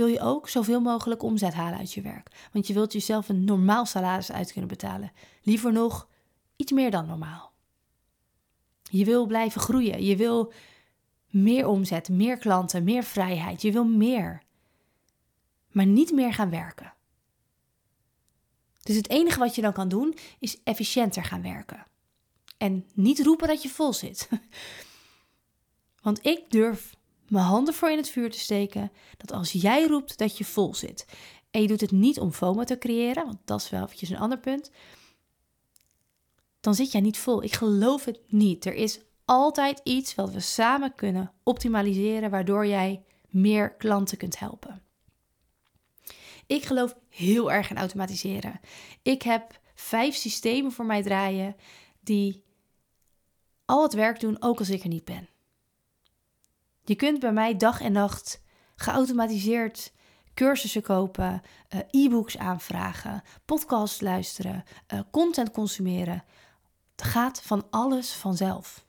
wil 0.00 0.08
je 0.08 0.20
ook 0.20 0.48
zoveel 0.48 0.80
mogelijk 0.80 1.22
omzet 1.22 1.54
halen 1.54 1.78
uit 1.78 1.92
je 1.92 2.00
werk. 2.00 2.48
Want 2.52 2.66
je 2.66 2.74
wilt 2.74 2.92
jezelf 2.92 3.28
een 3.28 3.44
normaal 3.44 3.86
salaris 3.86 4.32
uit 4.32 4.52
kunnen 4.52 4.70
betalen. 4.70 5.12
Liever 5.42 5.72
nog 5.72 6.08
iets 6.56 6.72
meer 6.72 6.90
dan 6.90 7.06
normaal. 7.06 7.52
Je 8.82 9.04
wil 9.04 9.26
blijven 9.26 9.60
groeien. 9.60 10.04
Je 10.04 10.16
wil 10.16 10.52
meer 11.26 11.66
omzet, 11.66 12.08
meer 12.08 12.38
klanten, 12.38 12.84
meer 12.84 13.02
vrijheid. 13.02 13.62
Je 13.62 13.72
wil 13.72 13.84
meer. 13.84 14.42
Maar 15.70 15.86
niet 15.86 16.12
meer 16.12 16.34
gaan 16.34 16.50
werken. 16.50 16.94
Dus 18.82 18.96
het 18.96 19.08
enige 19.08 19.38
wat 19.38 19.54
je 19.54 19.62
dan 19.62 19.72
kan 19.72 19.88
doen 19.88 20.16
is 20.38 20.62
efficiënter 20.62 21.24
gaan 21.24 21.42
werken. 21.42 21.86
En 22.56 22.86
niet 22.94 23.20
roepen 23.20 23.48
dat 23.48 23.62
je 23.62 23.68
vol 23.68 23.92
zit. 23.92 24.28
Want 26.02 26.26
ik 26.26 26.50
durf 26.50 26.94
mijn 27.30 27.44
handen 27.44 27.74
voor 27.74 27.90
in 27.90 27.96
het 27.96 28.10
vuur 28.10 28.30
te 28.30 28.38
steken 28.38 28.92
dat 29.16 29.32
als 29.32 29.52
jij 29.52 29.86
roept 29.86 30.18
dat 30.18 30.38
je 30.38 30.44
vol 30.44 30.74
zit 30.74 31.06
en 31.50 31.62
je 31.62 31.68
doet 31.68 31.80
het 31.80 31.90
niet 31.90 32.20
om 32.20 32.32
FOMO 32.32 32.64
te 32.64 32.78
creëren, 32.78 33.24
want 33.24 33.38
dat 33.44 33.60
is 33.60 33.70
wel 33.70 33.82
eventjes 33.82 34.10
een 34.10 34.18
ander 34.18 34.38
punt, 34.38 34.70
dan 36.60 36.74
zit 36.74 36.92
jij 36.92 37.00
niet 37.00 37.18
vol. 37.18 37.42
Ik 37.42 37.54
geloof 37.54 38.04
het 38.04 38.20
niet. 38.26 38.64
Er 38.64 38.74
is 38.74 39.00
altijd 39.24 39.80
iets 39.84 40.14
wat 40.14 40.32
we 40.32 40.40
samen 40.40 40.94
kunnen 40.94 41.32
optimaliseren, 41.42 42.30
waardoor 42.30 42.66
jij 42.66 43.02
meer 43.28 43.74
klanten 43.76 44.18
kunt 44.18 44.38
helpen. 44.38 44.82
Ik 46.46 46.64
geloof 46.64 46.96
heel 47.08 47.52
erg 47.52 47.70
in 47.70 47.76
automatiseren. 47.76 48.60
Ik 49.02 49.22
heb 49.22 49.60
vijf 49.74 50.14
systemen 50.14 50.72
voor 50.72 50.86
mij 50.86 51.02
draaien 51.02 51.56
die 52.00 52.42
al 53.64 53.82
het 53.82 53.92
werk 53.92 54.20
doen, 54.20 54.42
ook 54.42 54.58
als 54.58 54.70
ik 54.70 54.82
er 54.82 54.88
niet 54.88 55.04
ben. 55.04 55.29
Je 56.84 56.94
kunt 56.94 57.20
bij 57.20 57.32
mij 57.32 57.56
dag 57.56 57.80
en 57.80 57.92
nacht 57.92 58.42
geautomatiseerd 58.76 59.92
cursussen 60.34 60.82
kopen, 60.82 61.42
eh, 61.68 61.80
e-books 61.90 62.38
aanvragen, 62.38 63.22
podcasts 63.44 64.00
luisteren, 64.00 64.64
uh, 64.94 65.00
content 65.10 65.50
consumeren. 65.50 66.24
Het 66.96 67.04
gaat 67.04 67.42
van 67.42 67.66
alles 67.70 68.12
vanzelf. 68.12 68.84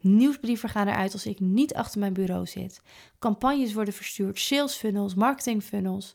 Nieuwsbrieven 0.00 0.68
gaan 0.68 0.88
eruit 0.88 1.12
als 1.12 1.26
ik 1.26 1.40
niet 1.40 1.74
achter 1.74 2.00
mijn 2.00 2.12
bureau 2.12 2.46
zit. 2.46 2.80
Campagnes 3.18 3.72
worden 3.72 3.94
verstuurd, 3.94 4.38
sales 4.38 4.74
funnels, 4.74 5.14
marketing 5.14 5.62
funnels. 5.62 6.14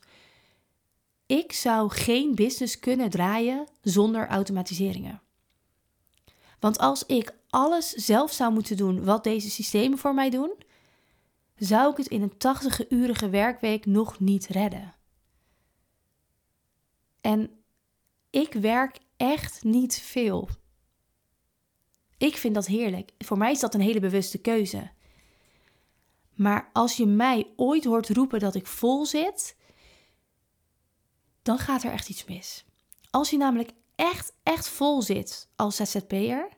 Ik 1.26 1.54
zou 1.54 1.90
geen 1.92 2.36
business 2.36 2.80
kunnen 2.80 3.10
draaien 3.10 3.68
zonder 3.82 4.28
automatiseringen. 4.28 5.22
Want 6.60 6.78
als 6.78 7.06
ik 7.06 7.34
alles 7.50 7.90
zelf 7.90 8.32
zou 8.32 8.54
moeten 8.54 8.78
doen 8.78 9.04
wat 9.04 9.24
deze 9.24 9.50
systemen 9.50 9.98
voor 9.98 10.14
mij 10.14 10.30
doen, 10.30 10.52
zou 11.60 11.92
ik 11.92 11.98
het 11.98 12.08
in 12.08 12.22
een 12.22 12.34
80-urige 12.34 13.30
werkweek 13.30 13.86
nog 13.86 14.20
niet 14.20 14.48
redden. 14.48 14.96
En 17.22 17.64
ik 18.30 18.54
werk 18.54 19.00
echt 19.18 19.64
niet 19.64 20.00
veel. 20.00 20.50
Ik 22.18 22.38
vind 22.38 22.56
dat 22.56 22.66
heerlijk. 22.66 23.12
Voor 23.18 23.38
mij 23.38 23.52
is 23.52 23.60
dat 23.60 23.74
een 23.74 23.82
hele 23.82 24.00
bewuste 24.00 24.38
keuze. 24.38 24.92
Maar 26.34 26.70
als 26.74 26.98
je 26.98 27.06
mij 27.06 27.54
ooit 27.56 27.84
hoort 27.84 28.10
roepen 28.10 28.40
dat 28.40 28.56
ik 28.56 28.68
vol 28.68 29.06
zit, 29.06 29.56
dan 31.42 31.58
gaat 31.58 31.84
er 31.84 31.92
echt 31.92 32.10
iets 32.10 32.26
mis. 32.26 32.66
Als 33.10 33.30
je 33.30 33.38
namelijk 33.38 33.72
echt, 33.96 34.34
echt 34.44 34.70
vol 34.70 35.02
zit 35.02 35.50
als 35.56 35.76
ZZP'er, 35.76 36.50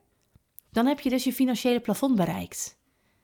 dan 0.72 0.86
heb 0.86 1.00
je 1.00 1.10
dus 1.10 1.24
je 1.24 1.34
financiële 1.34 1.80
plafond 1.80 2.16
bereikt. 2.16 2.80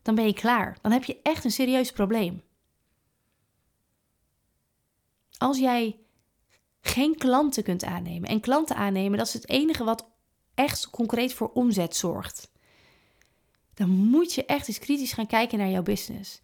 Dan 0.08 0.16
ben 0.16 0.26
je 0.26 0.34
klaar. 0.34 0.78
Dan 0.82 0.92
heb 0.92 1.04
je 1.04 1.20
echt 1.24 1.44
een 1.44 1.52
serieus 1.52 1.92
probleem. 1.92 2.44
Als 5.38 5.58
jij 5.58 6.00
geen 6.82 7.16
klanten 7.16 7.64
kunt 7.64 7.84
aannemen, 7.84 8.30
en 8.30 8.40
klanten 8.40 8.76
aannemen, 8.76 9.18
dat 9.18 9.28
is 9.28 9.34
het 9.34 9.50
enige 9.50 9.84
wat 9.84 10.10
echt 10.54 10.90
concreet 10.90 11.34
voor 11.34 11.52
omzet 11.54 11.96
zorgt. 11.96 12.52
Dan 13.74 13.90
moet 13.90 14.34
je 14.34 14.46
echt 14.46 14.68
eens 14.68 14.80
kritisch 14.80 15.14
gaan 15.14 15.28
kijken 15.28 15.58
naar 15.58 15.70
jouw 15.70 15.84
business. 15.84 16.42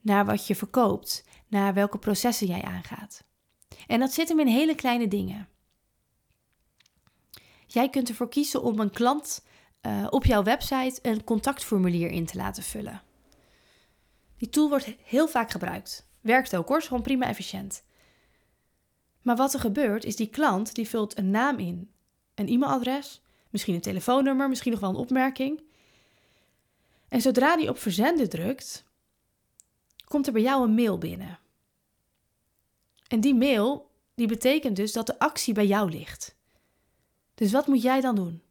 Naar 0.00 0.24
wat 0.24 0.46
je 0.46 0.56
verkoopt, 0.56 1.24
naar 1.48 1.74
welke 1.74 1.98
processen 1.98 2.46
jij 2.46 2.62
aangaat. 2.62 3.24
En 3.86 4.00
dat 4.00 4.12
zit 4.12 4.28
hem 4.28 4.40
in 4.40 4.46
hele 4.46 4.74
kleine 4.74 5.08
dingen. 5.08 5.48
Jij 7.66 7.88
kunt 7.88 8.08
ervoor 8.08 8.28
kiezen 8.28 8.62
om 8.62 8.80
een 8.80 8.90
klant 8.90 9.44
uh, 9.86 10.06
op 10.10 10.24
jouw 10.24 10.42
website 10.42 10.98
een 11.02 11.24
contactformulier 11.24 12.10
in 12.10 12.26
te 12.26 12.36
laten 12.36 12.62
vullen. 12.62 13.02
Die 14.36 14.48
tool 14.48 14.68
wordt 14.68 14.94
heel 15.04 15.28
vaak 15.28 15.50
gebruikt. 15.50 16.06
Werkt 16.20 16.56
ook 16.56 16.68
hoor, 16.68 16.82
gewoon 16.82 17.02
prima 17.02 17.26
efficiënt. 17.26 17.84
Maar 19.22 19.36
wat 19.36 19.54
er 19.54 19.60
gebeurt 19.60 20.04
is 20.04 20.16
die 20.16 20.28
klant 20.28 20.74
die 20.74 20.88
vult 20.88 21.18
een 21.18 21.30
naam 21.30 21.58
in, 21.58 21.90
een 22.34 22.48
e-mailadres, 22.48 23.22
misschien 23.50 23.74
een 23.74 23.80
telefoonnummer, 23.80 24.48
misschien 24.48 24.72
nog 24.72 24.80
wel 24.80 24.90
een 24.90 24.96
opmerking. 24.96 25.62
En 27.08 27.20
zodra 27.20 27.56
die 27.56 27.68
op 27.68 27.78
verzenden 27.78 28.28
drukt, 28.28 28.84
komt 30.04 30.26
er 30.26 30.32
bij 30.32 30.42
jou 30.42 30.64
een 30.64 30.74
mail 30.74 30.98
binnen. 30.98 31.38
En 33.08 33.20
die 33.20 33.34
mail, 33.34 33.90
die 34.14 34.26
betekent 34.26 34.76
dus 34.76 34.92
dat 34.92 35.06
de 35.06 35.18
actie 35.18 35.54
bij 35.54 35.66
jou 35.66 35.90
ligt. 35.90 36.36
Dus 37.34 37.52
wat 37.52 37.66
moet 37.66 37.82
jij 37.82 38.00
dan 38.00 38.14
doen? 38.14 38.42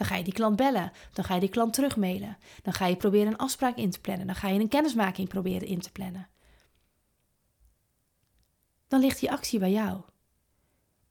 Dan 0.00 0.08
ga 0.08 0.16
je 0.16 0.24
die 0.24 0.32
klant 0.32 0.56
bellen. 0.56 0.92
Dan 1.12 1.24
ga 1.24 1.34
je 1.34 1.40
die 1.40 1.48
klant 1.48 1.72
terugmailen. 1.72 2.36
Dan 2.62 2.72
ga 2.72 2.86
je 2.86 2.96
proberen 2.96 3.26
een 3.26 3.38
afspraak 3.38 3.76
in 3.76 3.90
te 3.90 4.00
plannen. 4.00 4.26
Dan 4.26 4.36
ga 4.36 4.48
je 4.48 4.60
een 4.60 4.68
kennismaking 4.68 5.28
proberen 5.28 5.68
in 5.68 5.80
te 5.80 5.92
plannen. 5.92 6.28
Dan 8.88 9.00
ligt 9.00 9.20
die 9.20 9.30
actie 9.30 9.58
bij 9.58 9.70
jou. 9.70 10.00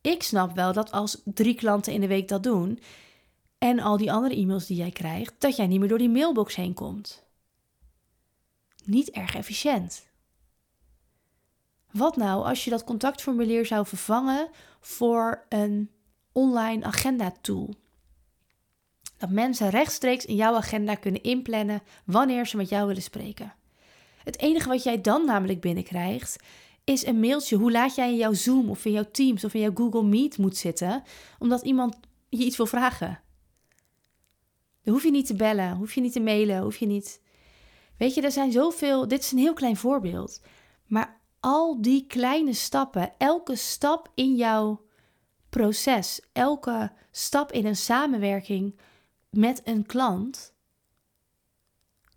Ik 0.02 0.24
snap 0.24 0.56
wel 0.56 0.74
dat 0.74 0.92
als 0.92 1.22
drie 1.24 1.56
klanten 1.56 1.94
in 1.94 2.02
de 2.02 2.08
week 2.08 2.28
dat 2.28 2.44
doen 2.44 2.80
en 3.58 3.80
al 3.80 3.98
die 3.98 4.12
andere 4.12 4.36
e-mails 4.36 4.66
die 4.66 4.78
jij 4.78 4.92
krijgt, 4.92 5.34
dat 5.38 5.56
jij 5.56 5.68
niet 5.68 5.80
meer 5.80 5.90
door 5.90 5.98
die 5.98 6.10
mailbox 6.10 6.56
heen 6.56 6.74
komt. 6.74 7.24
Niet 8.86 9.10
erg 9.10 9.36
efficiënt. 9.36 10.08
Wat 11.92 12.16
nou 12.16 12.46
als 12.46 12.64
je 12.64 12.70
dat 12.70 12.84
contactformulier 12.84 13.66
zou 13.66 13.86
vervangen 13.86 14.50
voor 14.80 15.46
een 15.50 15.92
online 16.32 16.84
agenda 16.84 17.34
tool? 17.42 17.76
Dat 19.20 19.30
mensen 19.30 19.70
rechtstreeks 19.70 20.26
in 20.26 20.36
jouw 20.36 20.56
agenda 20.56 20.96
kunnen 20.96 21.24
inplannen 21.24 21.82
wanneer 22.06 22.48
ze 22.48 22.58
met 22.58 22.70
jou 22.70 22.88
willen 22.88 23.02
spreken. 23.02 23.54
Het 24.24 24.40
enige 24.40 24.70
wat 24.70 24.84
jij 24.84 25.02
dan 25.02 25.26
namelijk 25.26 25.62
binnenkrijgt 25.62 26.44
is 26.84 27.06
een 27.06 27.20
mailtje 27.20 27.58
hoe 27.58 27.72
laat 27.72 27.96
jij 27.96 28.10
in 28.10 28.18
jouw 28.18 28.34
Zoom 28.34 28.70
of 28.70 28.86
in 28.86 28.92
jouw 28.92 29.12
Teams 29.12 29.44
of 29.44 29.54
in 29.54 29.60
jouw 29.60 29.74
Google 29.74 30.04
Meet 30.04 30.38
moet 30.38 30.58
zitten, 30.58 31.04
omdat 31.40 31.62
iemand 31.62 32.00
je 32.30 32.44
iets 32.44 32.58
wil 32.58 32.66
vragen. 32.66 33.20
Dan 34.84 34.94
hoef 34.94 35.04
je 35.04 35.12
niet 35.12 35.26
te 35.26 35.36
bellen, 35.36 35.76
hoef 35.76 35.94
je 35.94 36.02
niet 36.02 36.14
te 36.14 36.20
mailen, 36.20 36.62
hoef 36.62 36.78
je 36.78 36.86
niet. 36.86 37.22
Weet 37.98 38.14
je, 38.14 38.22
er 38.22 38.32
zijn 38.32 38.52
zoveel. 38.52 39.08
Dit 39.08 39.20
is 39.20 39.32
een 39.32 39.38
heel 39.38 39.54
klein 39.54 39.78
voorbeeld. 39.78 40.42
Maar 40.86 41.22
al 41.40 41.82
die 41.82 42.06
kleine 42.08 42.54
stappen, 42.54 43.14
elke 43.18 43.56
stap 43.56 44.12
in 44.16 44.36
jouw 44.36 44.82
proces, 45.50 46.22
elke 46.34 46.92
stap 47.12 47.52
in 47.52 47.66
een 47.66 47.76
samenwerking 47.76 48.80
met 49.30 49.62
een 49.64 49.86
klant 49.86 50.54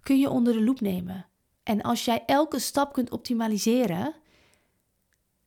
kun 0.02 0.18
je 0.18 0.30
onder 0.30 0.52
de 0.52 0.64
loep 0.64 0.80
nemen. 0.80 1.26
En 1.62 1.82
als 1.82 2.04
jij 2.04 2.22
elke 2.26 2.58
stap 2.58 2.92
kunt 2.92 3.10
optimaliseren, 3.10 4.14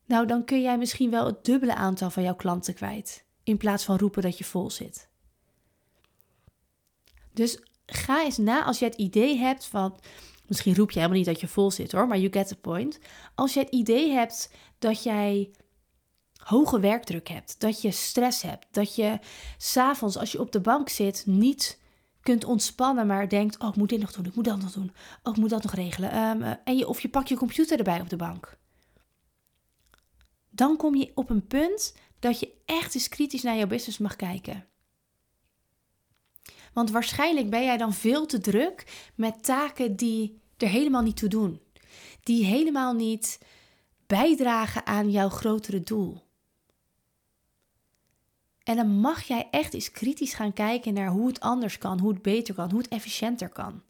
nou 0.06 0.28
dan 0.28 0.46
kun 0.46 0.62
jij 0.62 0.78
misschien 0.78 1.10
wel 1.10 1.26
het 1.26 1.46
dubbele 1.46 1.76
aantal 1.76 2.10
van 2.10 2.24
jouw 2.24 2.36
klanten 2.36 2.74
kwijt, 2.74 3.26
in 3.44 3.58
plaats 3.58 3.84
van 3.84 3.98
roepen 3.98 4.22
dat 4.22 4.38
je 4.38 4.44
vol 4.44 4.70
zit. 4.70 5.10
Dus 7.34 7.60
ga 7.86 8.24
eens 8.24 8.38
na 8.38 8.64
als 8.64 8.80
je 8.80 8.86
het 8.86 8.96
idee 8.96 9.38
hebt 9.38 9.66
van, 9.66 10.00
misschien 10.48 10.76
roep 10.76 10.92
je 10.92 11.00
helemaal 11.00 11.18
niet 11.18 11.28
dat 11.28 11.40
je 11.40 11.48
vol 11.48 11.72
zit 11.72 11.92
hoor, 11.92 12.08
maar 12.08 12.18
you 12.18 12.32
get 12.32 12.48
the 12.48 12.56
point. 12.56 13.00
Als 13.36 13.54
je 13.54 13.60
het 13.60 13.70
idee 13.70 14.12
hebt 14.12 14.52
dat 14.80 15.04
jij 15.04 15.52
hoge 16.38 16.80
werkdruk 16.80 17.28
hebt, 17.28 17.60
dat 17.60 17.82
je 17.82 17.92
stress 17.92 18.42
hebt, 18.42 18.68
dat 18.72 18.96
je 18.96 19.20
s'avonds 19.58 20.18
als 20.18 20.32
je 20.32 20.40
op 20.40 20.52
de 20.52 20.62
bank 20.62 20.90
zit 20.90 21.24
niet 21.26 21.80
kunt 22.22 22.46
ontspannen, 22.46 23.08
maar 23.08 23.30
denkt: 23.30 23.60
Oh, 23.60 23.68
ik 23.68 23.76
moet 23.76 23.90
dit 23.90 24.00
nog 24.00 24.12
doen, 24.12 24.26
ik 24.26 24.36
moet 24.36 24.46
dat 24.46 24.62
nog 24.62 24.72
doen, 24.72 24.92
oh, 25.24 25.34
ik 25.34 25.40
moet 25.40 25.50
dat 25.50 25.64
nog 25.64 25.74
regelen. 25.74 26.12
Ehm, 26.12 26.42
eh, 26.42 26.52
en 26.64 26.78
je, 26.78 26.88
of 26.88 27.02
je 27.02 27.10
pakt 27.10 27.30
je 27.30 27.38
computer 27.38 27.78
erbij 27.78 28.02
op 28.02 28.10
de 28.10 28.16
bank. 28.16 28.58
Dan 30.50 30.78
kom 30.78 30.96
je 30.96 31.12
op 31.16 31.30
een 31.30 31.48
punt 31.48 31.96
dat 32.20 32.40
je 32.40 32.52
echt 32.66 32.96
eens 32.96 33.10
kritisch 33.10 33.44
naar 33.44 33.58
jouw 33.58 33.68
business 33.68 33.98
mag 33.98 34.16
kijken. 34.16 34.66
Want 36.74 36.92
waarschijnlijk 36.92 37.50
ben 37.50 37.64
jij 37.64 37.78
dan 37.78 37.94
veel 37.94 38.26
te 38.26 38.40
druk 38.40 39.10
met 39.16 39.44
taken 39.44 39.96
die 39.96 40.42
er 40.58 40.68
helemaal 40.68 41.02
niet 41.02 41.18
toe 41.18 41.30
doen. 41.30 41.62
Die 42.24 42.46
helemaal 42.46 42.94
niet 42.94 43.40
bijdragen 44.08 44.86
aan 44.86 45.12
jouw 45.12 45.30
grotere 45.30 45.84
doel. 45.84 46.25
En 48.66 48.76
dan 48.76 49.00
mag 49.00 49.24
jij 49.24 49.48
echt 49.52 49.74
eens 49.74 49.92
kritisch 49.92 50.34
gaan 50.34 50.54
kijken 50.54 50.94
naar 50.94 51.10
hoe 51.10 51.28
het 51.28 51.40
anders 51.40 51.78
kan, 51.78 52.00
hoe 52.00 52.14
het 52.14 52.22
beter 52.22 52.54
kan, 52.54 52.70
hoe 52.70 52.82
het 52.82 52.88
efficiënter 52.88 53.50
kan. 53.50 53.84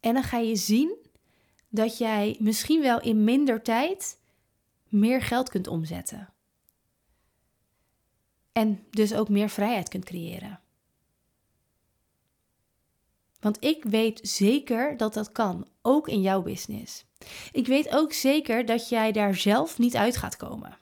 En 0.00 0.14
dan 0.14 0.22
ga 0.22 0.38
je 0.38 0.56
zien 0.56 0.96
dat 1.68 1.98
jij 1.98 2.36
misschien 2.38 2.80
wel 2.80 3.00
in 3.00 3.24
minder 3.24 3.62
tijd 3.62 4.18
meer 4.88 5.22
geld 5.22 5.48
kunt 5.48 5.66
omzetten. 5.66 6.32
En 8.52 8.86
dus 8.90 9.14
ook 9.14 9.28
meer 9.28 9.48
vrijheid 9.48 9.88
kunt 9.88 10.04
creëren. 10.04 10.60
Want 13.40 13.64
ik 13.64 13.84
weet 13.84 14.20
zeker 14.22 14.96
dat 14.96 15.14
dat 15.14 15.32
kan, 15.32 15.68
ook 15.82 16.08
in 16.08 16.20
jouw 16.20 16.42
business. 16.42 17.04
Ik 17.52 17.66
weet 17.66 17.94
ook 17.94 18.12
zeker 18.12 18.66
dat 18.66 18.88
jij 18.88 19.12
daar 19.12 19.34
zelf 19.34 19.78
niet 19.78 19.96
uit 19.96 20.16
gaat 20.16 20.36
komen. 20.36 20.78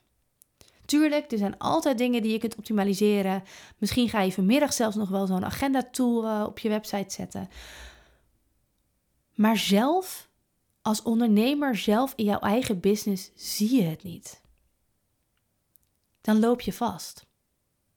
Tuurlijk, 0.86 1.32
er 1.32 1.38
zijn 1.38 1.58
altijd 1.58 1.98
dingen 1.98 2.22
die 2.22 2.32
je 2.32 2.38
kunt 2.38 2.56
optimaliseren. 2.56 3.42
Misschien 3.78 4.08
ga 4.08 4.20
je 4.20 4.32
vanmiddag 4.32 4.72
zelfs 4.72 4.96
nog 4.96 5.08
wel 5.08 5.26
zo'n 5.26 5.44
agenda-tool 5.44 6.24
uh, 6.24 6.44
op 6.46 6.58
je 6.58 6.68
website 6.68 7.14
zetten. 7.14 7.48
Maar 9.34 9.56
zelf, 9.56 10.28
als 10.82 11.02
ondernemer 11.02 11.76
zelf 11.76 12.12
in 12.16 12.24
jouw 12.24 12.38
eigen 12.38 12.80
business, 12.80 13.30
zie 13.34 13.74
je 13.76 13.82
het 13.82 14.02
niet. 14.02 14.40
Dan 16.20 16.38
loop 16.38 16.60
je 16.60 16.72
vast. 16.72 17.26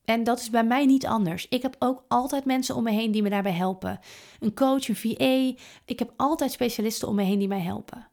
En 0.05 0.23
dat 0.23 0.39
is 0.39 0.49
bij 0.49 0.63
mij 0.63 0.85
niet 0.85 1.05
anders. 1.05 1.47
Ik 1.47 1.61
heb 1.61 1.75
ook 1.79 2.03
altijd 2.07 2.45
mensen 2.45 2.75
om 2.75 2.83
me 2.83 2.91
heen 2.91 3.11
die 3.11 3.21
me 3.21 3.29
daarbij 3.29 3.51
helpen. 3.51 3.99
Een 4.39 4.53
coach, 4.53 4.87
een 4.87 4.95
VA. 4.95 5.61
Ik 5.85 5.99
heb 5.99 6.13
altijd 6.17 6.51
specialisten 6.51 7.07
om 7.07 7.15
me 7.15 7.23
heen 7.23 7.39
die 7.39 7.47
mij 7.47 7.59
helpen. 7.59 8.07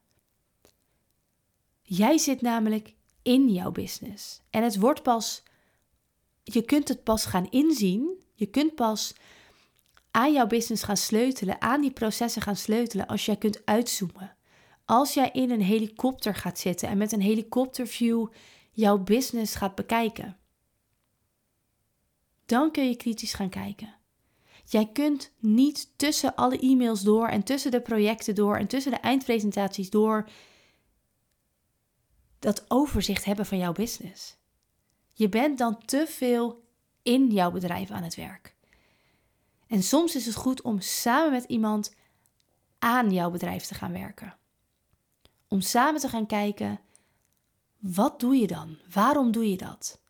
Jij 1.83 2.19
zit 2.19 2.41
namelijk 2.41 2.96
in 3.27 3.49
jouw 3.49 3.71
business. 3.71 4.41
En 4.51 4.63
het 4.63 4.79
wordt 4.79 5.03
pas, 5.03 5.43
je 6.43 6.63
kunt 6.63 6.89
het 6.89 7.05
pas 7.05 7.25
gaan 7.25 7.51
inzien. 7.51 8.25
Je 8.35 8.47
kunt 8.47 8.75
pas 8.75 9.15
aan 10.11 10.33
jouw 10.33 10.47
business 10.47 10.83
gaan 10.83 10.97
sleutelen, 10.97 11.61
aan 11.61 11.81
die 11.81 11.91
processen 11.91 12.43
gaan 12.43 12.57
sleutelen 12.57 13.07
als 13.07 13.27
jij 13.27 13.37
kunt 13.37 13.67
uitzoomen. 13.67 14.37
Als 14.85 15.15
jij 15.15 15.31
in 15.33 15.51
een 15.51 15.63
helikopter 15.63 16.35
gaat 16.35 16.59
zitten 16.59 16.89
en 16.89 16.99
met 16.99 17.13
een 17.13 17.21
helikopterview 17.21 18.27
jouw 18.71 18.99
business 18.99 19.55
gaat 19.55 19.75
bekijken. 19.75 20.37
Dan 22.45 22.71
kun 22.71 22.89
je 22.89 22.97
kritisch 22.97 23.35
gaan 23.35 23.49
kijken. 23.49 23.95
Jij 24.65 24.89
kunt 24.93 25.33
niet 25.39 25.93
tussen 25.97 26.35
alle 26.35 26.59
e-mails 26.59 27.03
door 27.03 27.29
en 27.29 27.43
tussen 27.43 27.71
de 27.71 27.81
projecten 27.81 28.35
door 28.35 28.57
en 28.57 28.67
tussen 28.67 28.93
de 28.93 28.99
eindpresentaties 28.99 29.91
door 29.91 30.29
dat 32.47 32.65
overzicht 32.69 33.25
hebben 33.25 33.47
van 33.47 33.59
jouw 33.59 33.73
business. 33.73 34.37
Je 35.13 35.29
bent 35.29 35.59
dan 35.59 35.85
te 35.85 36.07
veel 36.09 36.65
in 37.03 37.31
jouw 37.31 37.51
bedrijf 37.51 37.91
aan 37.91 38.03
het 38.03 38.15
werk. 38.15 38.55
En 39.67 39.83
soms 39.83 40.15
is 40.15 40.27
het 40.27 40.35
goed 40.35 40.63
om 40.63 40.81
samen 40.81 41.31
met 41.31 41.45
iemand 41.45 41.95
aan 42.79 43.11
jouw 43.11 43.31
bedrijf 43.31 43.65
te 43.65 43.75
gaan 43.75 43.93
werken. 43.93 44.37
Om 45.49 45.61
samen 45.61 46.01
te 46.01 46.09
gaan 46.09 46.27
kijken, 46.27 46.81
wat 47.79 48.21
doe 48.21 48.37
je 48.37 48.47
dan? 48.47 48.79
Waarom 48.93 49.33
doe 49.33 49.51
je 49.51 49.57
dat? 49.57 50.01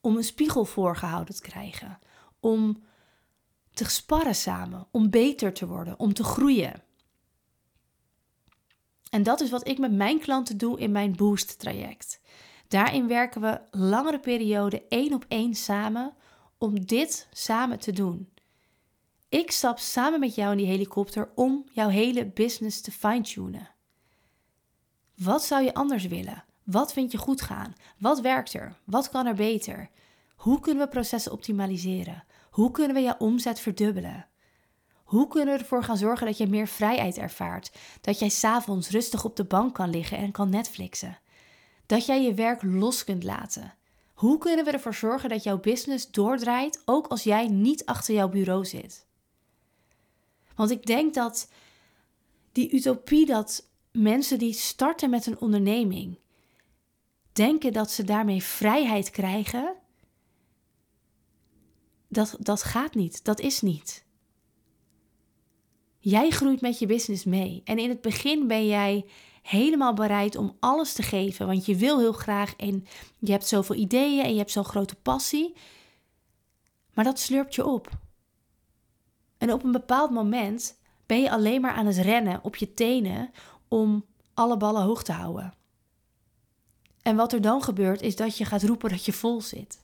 Om 0.00 0.16
een 0.16 0.24
spiegel 0.24 0.64
voorgehouden 0.64 1.34
te 1.34 1.42
krijgen. 1.42 1.98
Om 2.40 2.82
te 3.72 3.84
sparren 3.84 4.34
samen. 4.34 4.86
Om 4.90 5.10
beter 5.10 5.52
te 5.52 5.66
worden. 5.66 5.98
Om 5.98 6.14
te 6.14 6.24
groeien. 6.24 6.82
En 9.14 9.22
dat 9.22 9.40
is 9.40 9.50
wat 9.50 9.68
ik 9.68 9.78
met 9.78 9.92
mijn 9.92 10.18
klanten 10.18 10.58
doe 10.58 10.78
in 10.78 10.92
mijn 10.92 11.16
Boost 11.16 11.58
traject. 11.58 12.20
Daarin 12.68 13.08
werken 13.08 13.40
we 13.40 13.60
langere 13.70 14.18
perioden 14.18 14.82
één 14.88 15.12
op 15.12 15.24
één 15.28 15.54
samen 15.54 16.14
om 16.58 16.86
dit 16.86 17.28
samen 17.32 17.78
te 17.78 17.92
doen. 17.92 18.28
Ik 19.28 19.50
stap 19.50 19.78
samen 19.78 20.20
met 20.20 20.34
jou 20.34 20.50
in 20.50 20.56
die 20.56 20.66
helikopter 20.66 21.30
om 21.34 21.64
jouw 21.72 21.88
hele 21.88 22.26
business 22.26 22.80
te 22.80 22.92
fine-tunen. 22.92 23.70
Wat 25.16 25.44
zou 25.44 25.64
je 25.64 25.74
anders 25.74 26.06
willen? 26.06 26.44
Wat 26.62 26.92
vind 26.92 27.12
je 27.12 27.18
goed 27.18 27.42
gaan? 27.42 27.74
Wat 27.98 28.20
werkt 28.20 28.52
er? 28.54 28.76
Wat 28.84 29.08
kan 29.10 29.26
er 29.26 29.34
beter? 29.34 29.90
Hoe 30.36 30.60
kunnen 30.60 30.84
we 30.84 30.90
processen 30.90 31.32
optimaliseren? 31.32 32.24
Hoe 32.50 32.70
kunnen 32.70 32.96
we 32.96 33.02
jouw 33.02 33.16
omzet 33.18 33.60
verdubbelen? 33.60 34.26
Hoe 35.04 35.28
kunnen 35.28 35.54
we 35.54 35.60
ervoor 35.60 35.84
gaan 35.84 35.96
zorgen 35.96 36.26
dat 36.26 36.38
je 36.38 36.46
meer 36.46 36.66
vrijheid 36.66 37.18
ervaart? 37.18 37.72
Dat 38.00 38.18
jij 38.18 38.28
s'avonds 38.28 38.88
rustig 38.88 39.24
op 39.24 39.36
de 39.36 39.44
bank 39.44 39.74
kan 39.74 39.90
liggen 39.90 40.18
en 40.18 40.30
kan 40.30 40.50
Netflixen? 40.50 41.18
Dat 41.86 42.06
jij 42.06 42.22
je 42.22 42.34
werk 42.34 42.62
los 42.62 43.04
kunt 43.04 43.24
laten? 43.24 43.74
Hoe 44.14 44.38
kunnen 44.38 44.64
we 44.64 44.70
ervoor 44.70 44.94
zorgen 44.94 45.28
dat 45.28 45.42
jouw 45.42 45.60
business 45.60 46.10
doordraait, 46.10 46.82
ook 46.84 47.06
als 47.06 47.22
jij 47.22 47.48
niet 47.48 47.86
achter 47.86 48.14
jouw 48.14 48.28
bureau 48.28 48.64
zit? 48.64 49.06
Want 50.54 50.70
ik 50.70 50.86
denk 50.86 51.14
dat 51.14 51.48
die 52.52 52.74
utopie 52.74 53.26
dat 53.26 53.68
mensen 53.90 54.38
die 54.38 54.52
starten 54.52 55.10
met 55.10 55.26
een 55.26 55.40
onderneming 55.40 56.18
denken 57.32 57.72
dat 57.72 57.90
ze 57.90 58.04
daarmee 58.04 58.42
vrijheid 58.42 59.10
krijgen, 59.10 59.74
dat, 62.08 62.36
dat 62.38 62.62
gaat 62.62 62.94
niet. 62.94 63.24
Dat 63.24 63.40
is 63.40 63.60
niet. 63.60 64.04
Jij 66.04 66.30
groeit 66.30 66.60
met 66.60 66.78
je 66.78 66.86
business 66.86 67.24
mee. 67.24 67.60
En 67.64 67.78
in 67.78 67.88
het 67.88 68.00
begin 68.00 68.46
ben 68.46 68.66
jij 68.66 69.04
helemaal 69.42 69.94
bereid 69.94 70.36
om 70.36 70.56
alles 70.60 70.92
te 70.92 71.02
geven. 71.02 71.46
Want 71.46 71.66
je 71.66 71.76
wil 71.76 71.98
heel 71.98 72.12
graag 72.12 72.56
en 72.56 72.86
je 73.18 73.30
hebt 73.30 73.46
zoveel 73.46 73.74
ideeën 73.74 74.24
en 74.24 74.32
je 74.32 74.38
hebt 74.38 74.50
zo'n 74.50 74.64
grote 74.64 74.94
passie. 74.94 75.54
Maar 76.94 77.04
dat 77.04 77.18
slurpt 77.18 77.54
je 77.54 77.66
op. 77.66 77.88
En 79.38 79.52
op 79.52 79.64
een 79.64 79.72
bepaald 79.72 80.10
moment 80.10 80.78
ben 81.06 81.20
je 81.20 81.30
alleen 81.30 81.60
maar 81.60 81.74
aan 81.74 81.86
het 81.86 81.96
rennen 81.96 82.44
op 82.44 82.56
je 82.56 82.74
tenen 82.74 83.30
om 83.68 84.04
alle 84.34 84.56
ballen 84.56 84.82
hoog 84.82 85.02
te 85.02 85.12
houden. 85.12 85.54
En 87.02 87.16
wat 87.16 87.32
er 87.32 87.40
dan 87.40 87.62
gebeurt 87.62 88.00
is 88.00 88.16
dat 88.16 88.36
je 88.36 88.44
gaat 88.44 88.62
roepen 88.62 88.90
dat 88.90 89.04
je 89.04 89.12
vol 89.12 89.40
zit. 89.40 89.80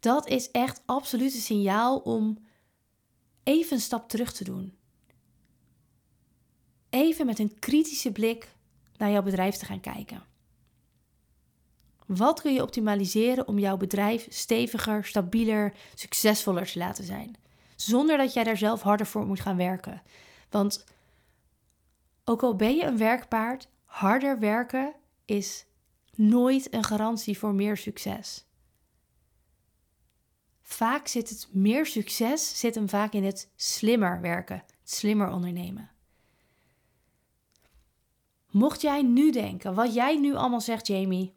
Dat 0.00 0.28
is 0.28 0.50
echt 0.50 0.82
absoluut 0.86 1.34
een 1.34 1.40
signaal 1.40 1.98
om 1.98 2.46
even 3.48 3.76
een 3.76 3.82
stap 3.82 4.08
terug 4.08 4.32
te 4.32 4.44
doen. 4.44 4.76
Even 6.90 7.26
met 7.26 7.38
een 7.38 7.58
kritische 7.58 8.12
blik 8.12 8.48
naar 8.96 9.10
jouw 9.10 9.22
bedrijf 9.22 9.56
te 9.56 9.64
gaan 9.64 9.80
kijken. 9.80 10.22
Wat 12.06 12.40
kun 12.40 12.52
je 12.52 12.62
optimaliseren 12.62 13.48
om 13.48 13.58
jouw 13.58 13.76
bedrijf 13.76 14.26
steviger, 14.30 15.04
stabieler, 15.04 15.74
succesvoller 15.94 16.66
te 16.66 16.78
laten 16.78 17.04
zijn? 17.04 17.36
Zonder 17.76 18.16
dat 18.16 18.32
jij 18.32 18.44
daar 18.44 18.56
zelf 18.56 18.82
harder 18.82 19.06
voor 19.06 19.26
moet 19.26 19.40
gaan 19.40 19.56
werken. 19.56 20.02
Want 20.50 20.84
ook 22.24 22.42
al 22.42 22.56
ben 22.56 22.76
je 22.76 22.84
een 22.84 22.98
werkpaard, 22.98 23.68
harder 23.84 24.38
werken 24.38 24.94
is 25.24 25.66
nooit 26.14 26.74
een 26.74 26.84
garantie 26.84 27.38
voor 27.38 27.54
meer 27.54 27.76
succes. 27.76 28.47
Vaak 30.68 31.06
zit 31.06 31.28
het 31.28 31.48
meer 31.52 31.86
succes 31.86 32.58
zit 32.58 32.74
hem 32.74 32.88
vaak 32.88 33.12
in 33.12 33.24
het 33.24 33.50
slimmer 33.56 34.20
werken, 34.20 34.56
het 34.56 34.90
slimmer 34.90 35.30
ondernemen. 35.30 35.90
Mocht 38.50 38.80
jij 38.80 39.02
nu 39.02 39.30
denken, 39.30 39.74
wat 39.74 39.94
jij 39.94 40.16
nu 40.16 40.34
allemaal 40.34 40.60
zegt, 40.60 40.86
Jamie, 40.86 41.34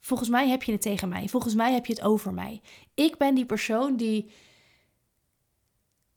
volgens 0.00 0.28
mij 0.28 0.48
heb 0.48 0.62
je 0.62 0.72
het 0.72 0.82
tegen 0.82 1.08
mij, 1.08 1.28
volgens 1.28 1.54
mij 1.54 1.72
heb 1.72 1.86
je 1.86 1.92
het 1.92 2.02
over 2.02 2.34
mij. 2.34 2.62
Ik 2.94 3.16
ben 3.16 3.34
die 3.34 3.46
persoon 3.46 3.96
die 3.96 4.32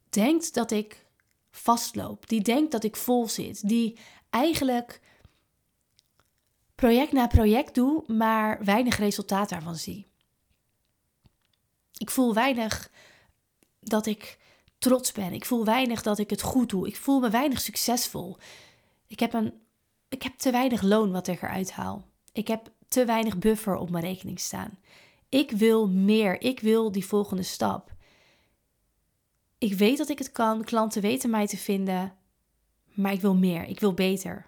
denkt 0.08 0.54
dat 0.54 0.70
ik 0.70 1.06
vastloop, 1.50 2.28
die 2.28 2.40
denkt 2.40 2.72
dat 2.72 2.84
ik 2.84 2.96
vol 2.96 3.28
zit, 3.28 3.68
die 3.68 3.98
eigenlijk 4.30 5.00
project 6.74 7.12
na 7.12 7.26
project 7.26 7.74
doe, 7.74 8.04
maar 8.06 8.64
weinig 8.64 8.96
resultaat 8.98 9.48
daarvan 9.48 9.76
zie. 9.76 10.07
Ik 11.98 12.10
voel 12.10 12.34
weinig 12.34 12.90
dat 13.80 14.06
ik 14.06 14.38
trots 14.78 15.12
ben. 15.12 15.32
Ik 15.32 15.44
voel 15.44 15.64
weinig 15.64 16.02
dat 16.02 16.18
ik 16.18 16.30
het 16.30 16.42
goed 16.42 16.70
doe. 16.70 16.86
Ik 16.86 16.96
voel 16.96 17.20
me 17.20 17.30
weinig 17.30 17.60
succesvol. 17.60 18.36
Ik 19.06 19.20
heb, 19.20 19.32
een, 19.32 19.52
ik 20.08 20.22
heb 20.22 20.38
te 20.38 20.50
weinig 20.50 20.82
loon 20.82 21.12
wat 21.12 21.26
ik 21.26 21.42
eruit 21.42 21.72
haal. 21.72 22.04
Ik 22.32 22.48
heb 22.48 22.70
te 22.88 23.04
weinig 23.04 23.38
buffer 23.38 23.76
op 23.76 23.90
mijn 23.90 24.04
rekening 24.04 24.40
staan. 24.40 24.78
Ik 25.28 25.50
wil 25.50 25.88
meer. 25.88 26.40
Ik 26.40 26.60
wil 26.60 26.92
die 26.92 27.06
volgende 27.06 27.42
stap. 27.42 27.92
Ik 29.58 29.74
weet 29.74 29.98
dat 29.98 30.08
ik 30.08 30.18
het 30.18 30.32
kan. 30.32 30.64
Klanten 30.64 31.02
weten 31.02 31.30
mij 31.30 31.46
te 31.46 31.56
vinden. 31.56 32.14
Maar 32.94 33.12
ik 33.12 33.20
wil 33.20 33.34
meer. 33.34 33.64
Ik 33.64 33.80
wil 33.80 33.94
beter. 33.94 34.46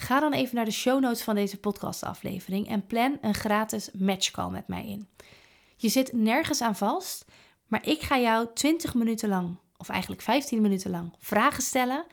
Ga 0.00 0.20
dan 0.20 0.32
even 0.32 0.54
naar 0.56 0.64
de 0.64 0.70
show 0.70 1.00
notes 1.00 1.22
van 1.22 1.34
deze 1.34 1.58
podcastaflevering 1.58 2.68
en 2.68 2.86
plan 2.86 3.18
een 3.20 3.34
gratis 3.34 3.90
matchcall 3.92 4.50
met 4.50 4.68
mij 4.68 4.86
in. 4.86 5.08
Je 5.76 5.88
zit 5.88 6.12
nergens 6.12 6.60
aan 6.60 6.76
vast, 6.76 7.24
maar 7.66 7.86
ik 7.86 8.00
ga 8.00 8.18
jou 8.18 8.48
20 8.54 8.94
minuten 8.94 9.28
lang, 9.28 9.56
of 9.76 9.88
eigenlijk 9.88 10.22
15 10.22 10.60
minuten 10.60 10.90
lang, 10.90 11.14
vragen 11.18 11.62
stellen 11.62 12.06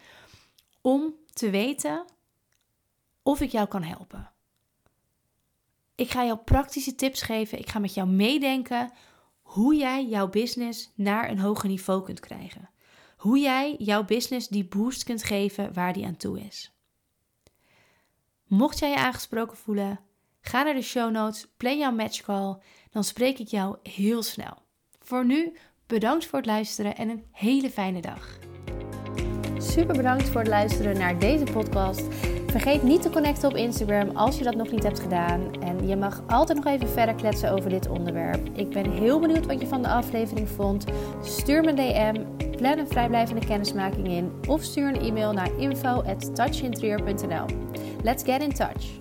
om 0.81 1.13
te 1.33 1.49
weten 1.49 2.05
of 3.23 3.41
ik 3.41 3.51
jou 3.51 3.67
kan 3.67 3.83
helpen. 3.83 4.31
Ik 5.95 6.11
ga 6.11 6.25
jou 6.25 6.37
praktische 6.37 6.95
tips 6.95 7.21
geven. 7.21 7.59
Ik 7.59 7.69
ga 7.69 7.79
met 7.79 7.93
jou 7.93 8.07
meedenken 8.07 8.91
hoe 9.41 9.75
jij 9.75 10.05
jouw 10.05 10.29
business 10.29 10.91
naar 10.95 11.29
een 11.29 11.39
hoger 11.39 11.69
niveau 11.69 12.03
kunt 12.03 12.19
krijgen. 12.19 12.69
Hoe 13.17 13.39
jij 13.39 13.75
jouw 13.77 14.03
business 14.03 14.47
die 14.47 14.65
boost 14.65 15.03
kunt 15.03 15.23
geven 15.23 15.73
waar 15.73 15.93
die 15.93 16.05
aan 16.05 16.17
toe 16.17 16.39
is. 16.39 16.76
Mocht 18.47 18.79
jij 18.79 18.89
je 18.89 18.97
aangesproken 18.97 19.57
voelen, 19.57 19.99
ga 20.41 20.63
naar 20.63 20.73
de 20.73 20.81
show 20.81 21.11
notes, 21.11 21.47
plan 21.57 21.77
jouw 21.77 21.91
matchcall, 21.91 22.57
dan 22.91 23.03
spreek 23.03 23.39
ik 23.39 23.47
jou 23.47 23.77
heel 23.83 24.23
snel. 24.23 24.57
Voor 24.99 25.25
nu, 25.25 25.57
Bedankt 25.87 26.25
voor 26.25 26.39
het 26.39 26.47
luisteren 26.47 26.95
en 26.95 27.09
een 27.09 27.23
hele 27.31 27.69
fijne 27.69 28.01
dag. 28.01 28.37
Super 29.57 29.95
bedankt 29.95 30.29
voor 30.29 30.39
het 30.39 30.49
luisteren 30.49 30.97
naar 30.97 31.19
deze 31.19 31.43
podcast. 31.43 32.03
Vergeet 32.47 32.83
niet 32.83 33.01
te 33.01 33.09
connecten 33.09 33.49
op 33.49 33.55
Instagram 33.55 34.09
als 34.09 34.37
je 34.37 34.43
dat 34.43 34.55
nog 34.55 34.71
niet 34.71 34.83
hebt 34.83 34.99
gedaan. 34.99 35.61
En 35.61 35.87
je 35.87 35.95
mag 35.95 36.23
altijd 36.27 36.57
nog 36.57 36.73
even 36.73 36.89
verder 36.89 37.15
kletsen 37.15 37.51
over 37.51 37.69
dit 37.69 37.89
onderwerp. 37.89 38.49
Ik 38.57 38.69
ben 38.69 38.91
heel 38.91 39.19
benieuwd 39.19 39.45
wat 39.45 39.61
je 39.61 39.67
van 39.67 39.81
de 39.81 39.87
aflevering 39.87 40.49
vond. 40.49 40.85
Stuur 41.23 41.61
me 41.61 41.69
een 41.69 41.75
DM, 41.75 42.25
plan 42.57 42.77
een 42.77 42.87
vrijblijvende 42.87 43.45
kennismaking 43.45 44.07
in 44.07 44.31
of 44.47 44.63
stuur 44.63 44.87
een 44.87 45.01
e-mail 45.01 45.33
naar 45.33 45.59
info@touchinterieur.nl. 45.59 47.45
Let's 48.03 48.23
get 48.23 48.41
in 48.41 48.51
touch. 48.51 48.91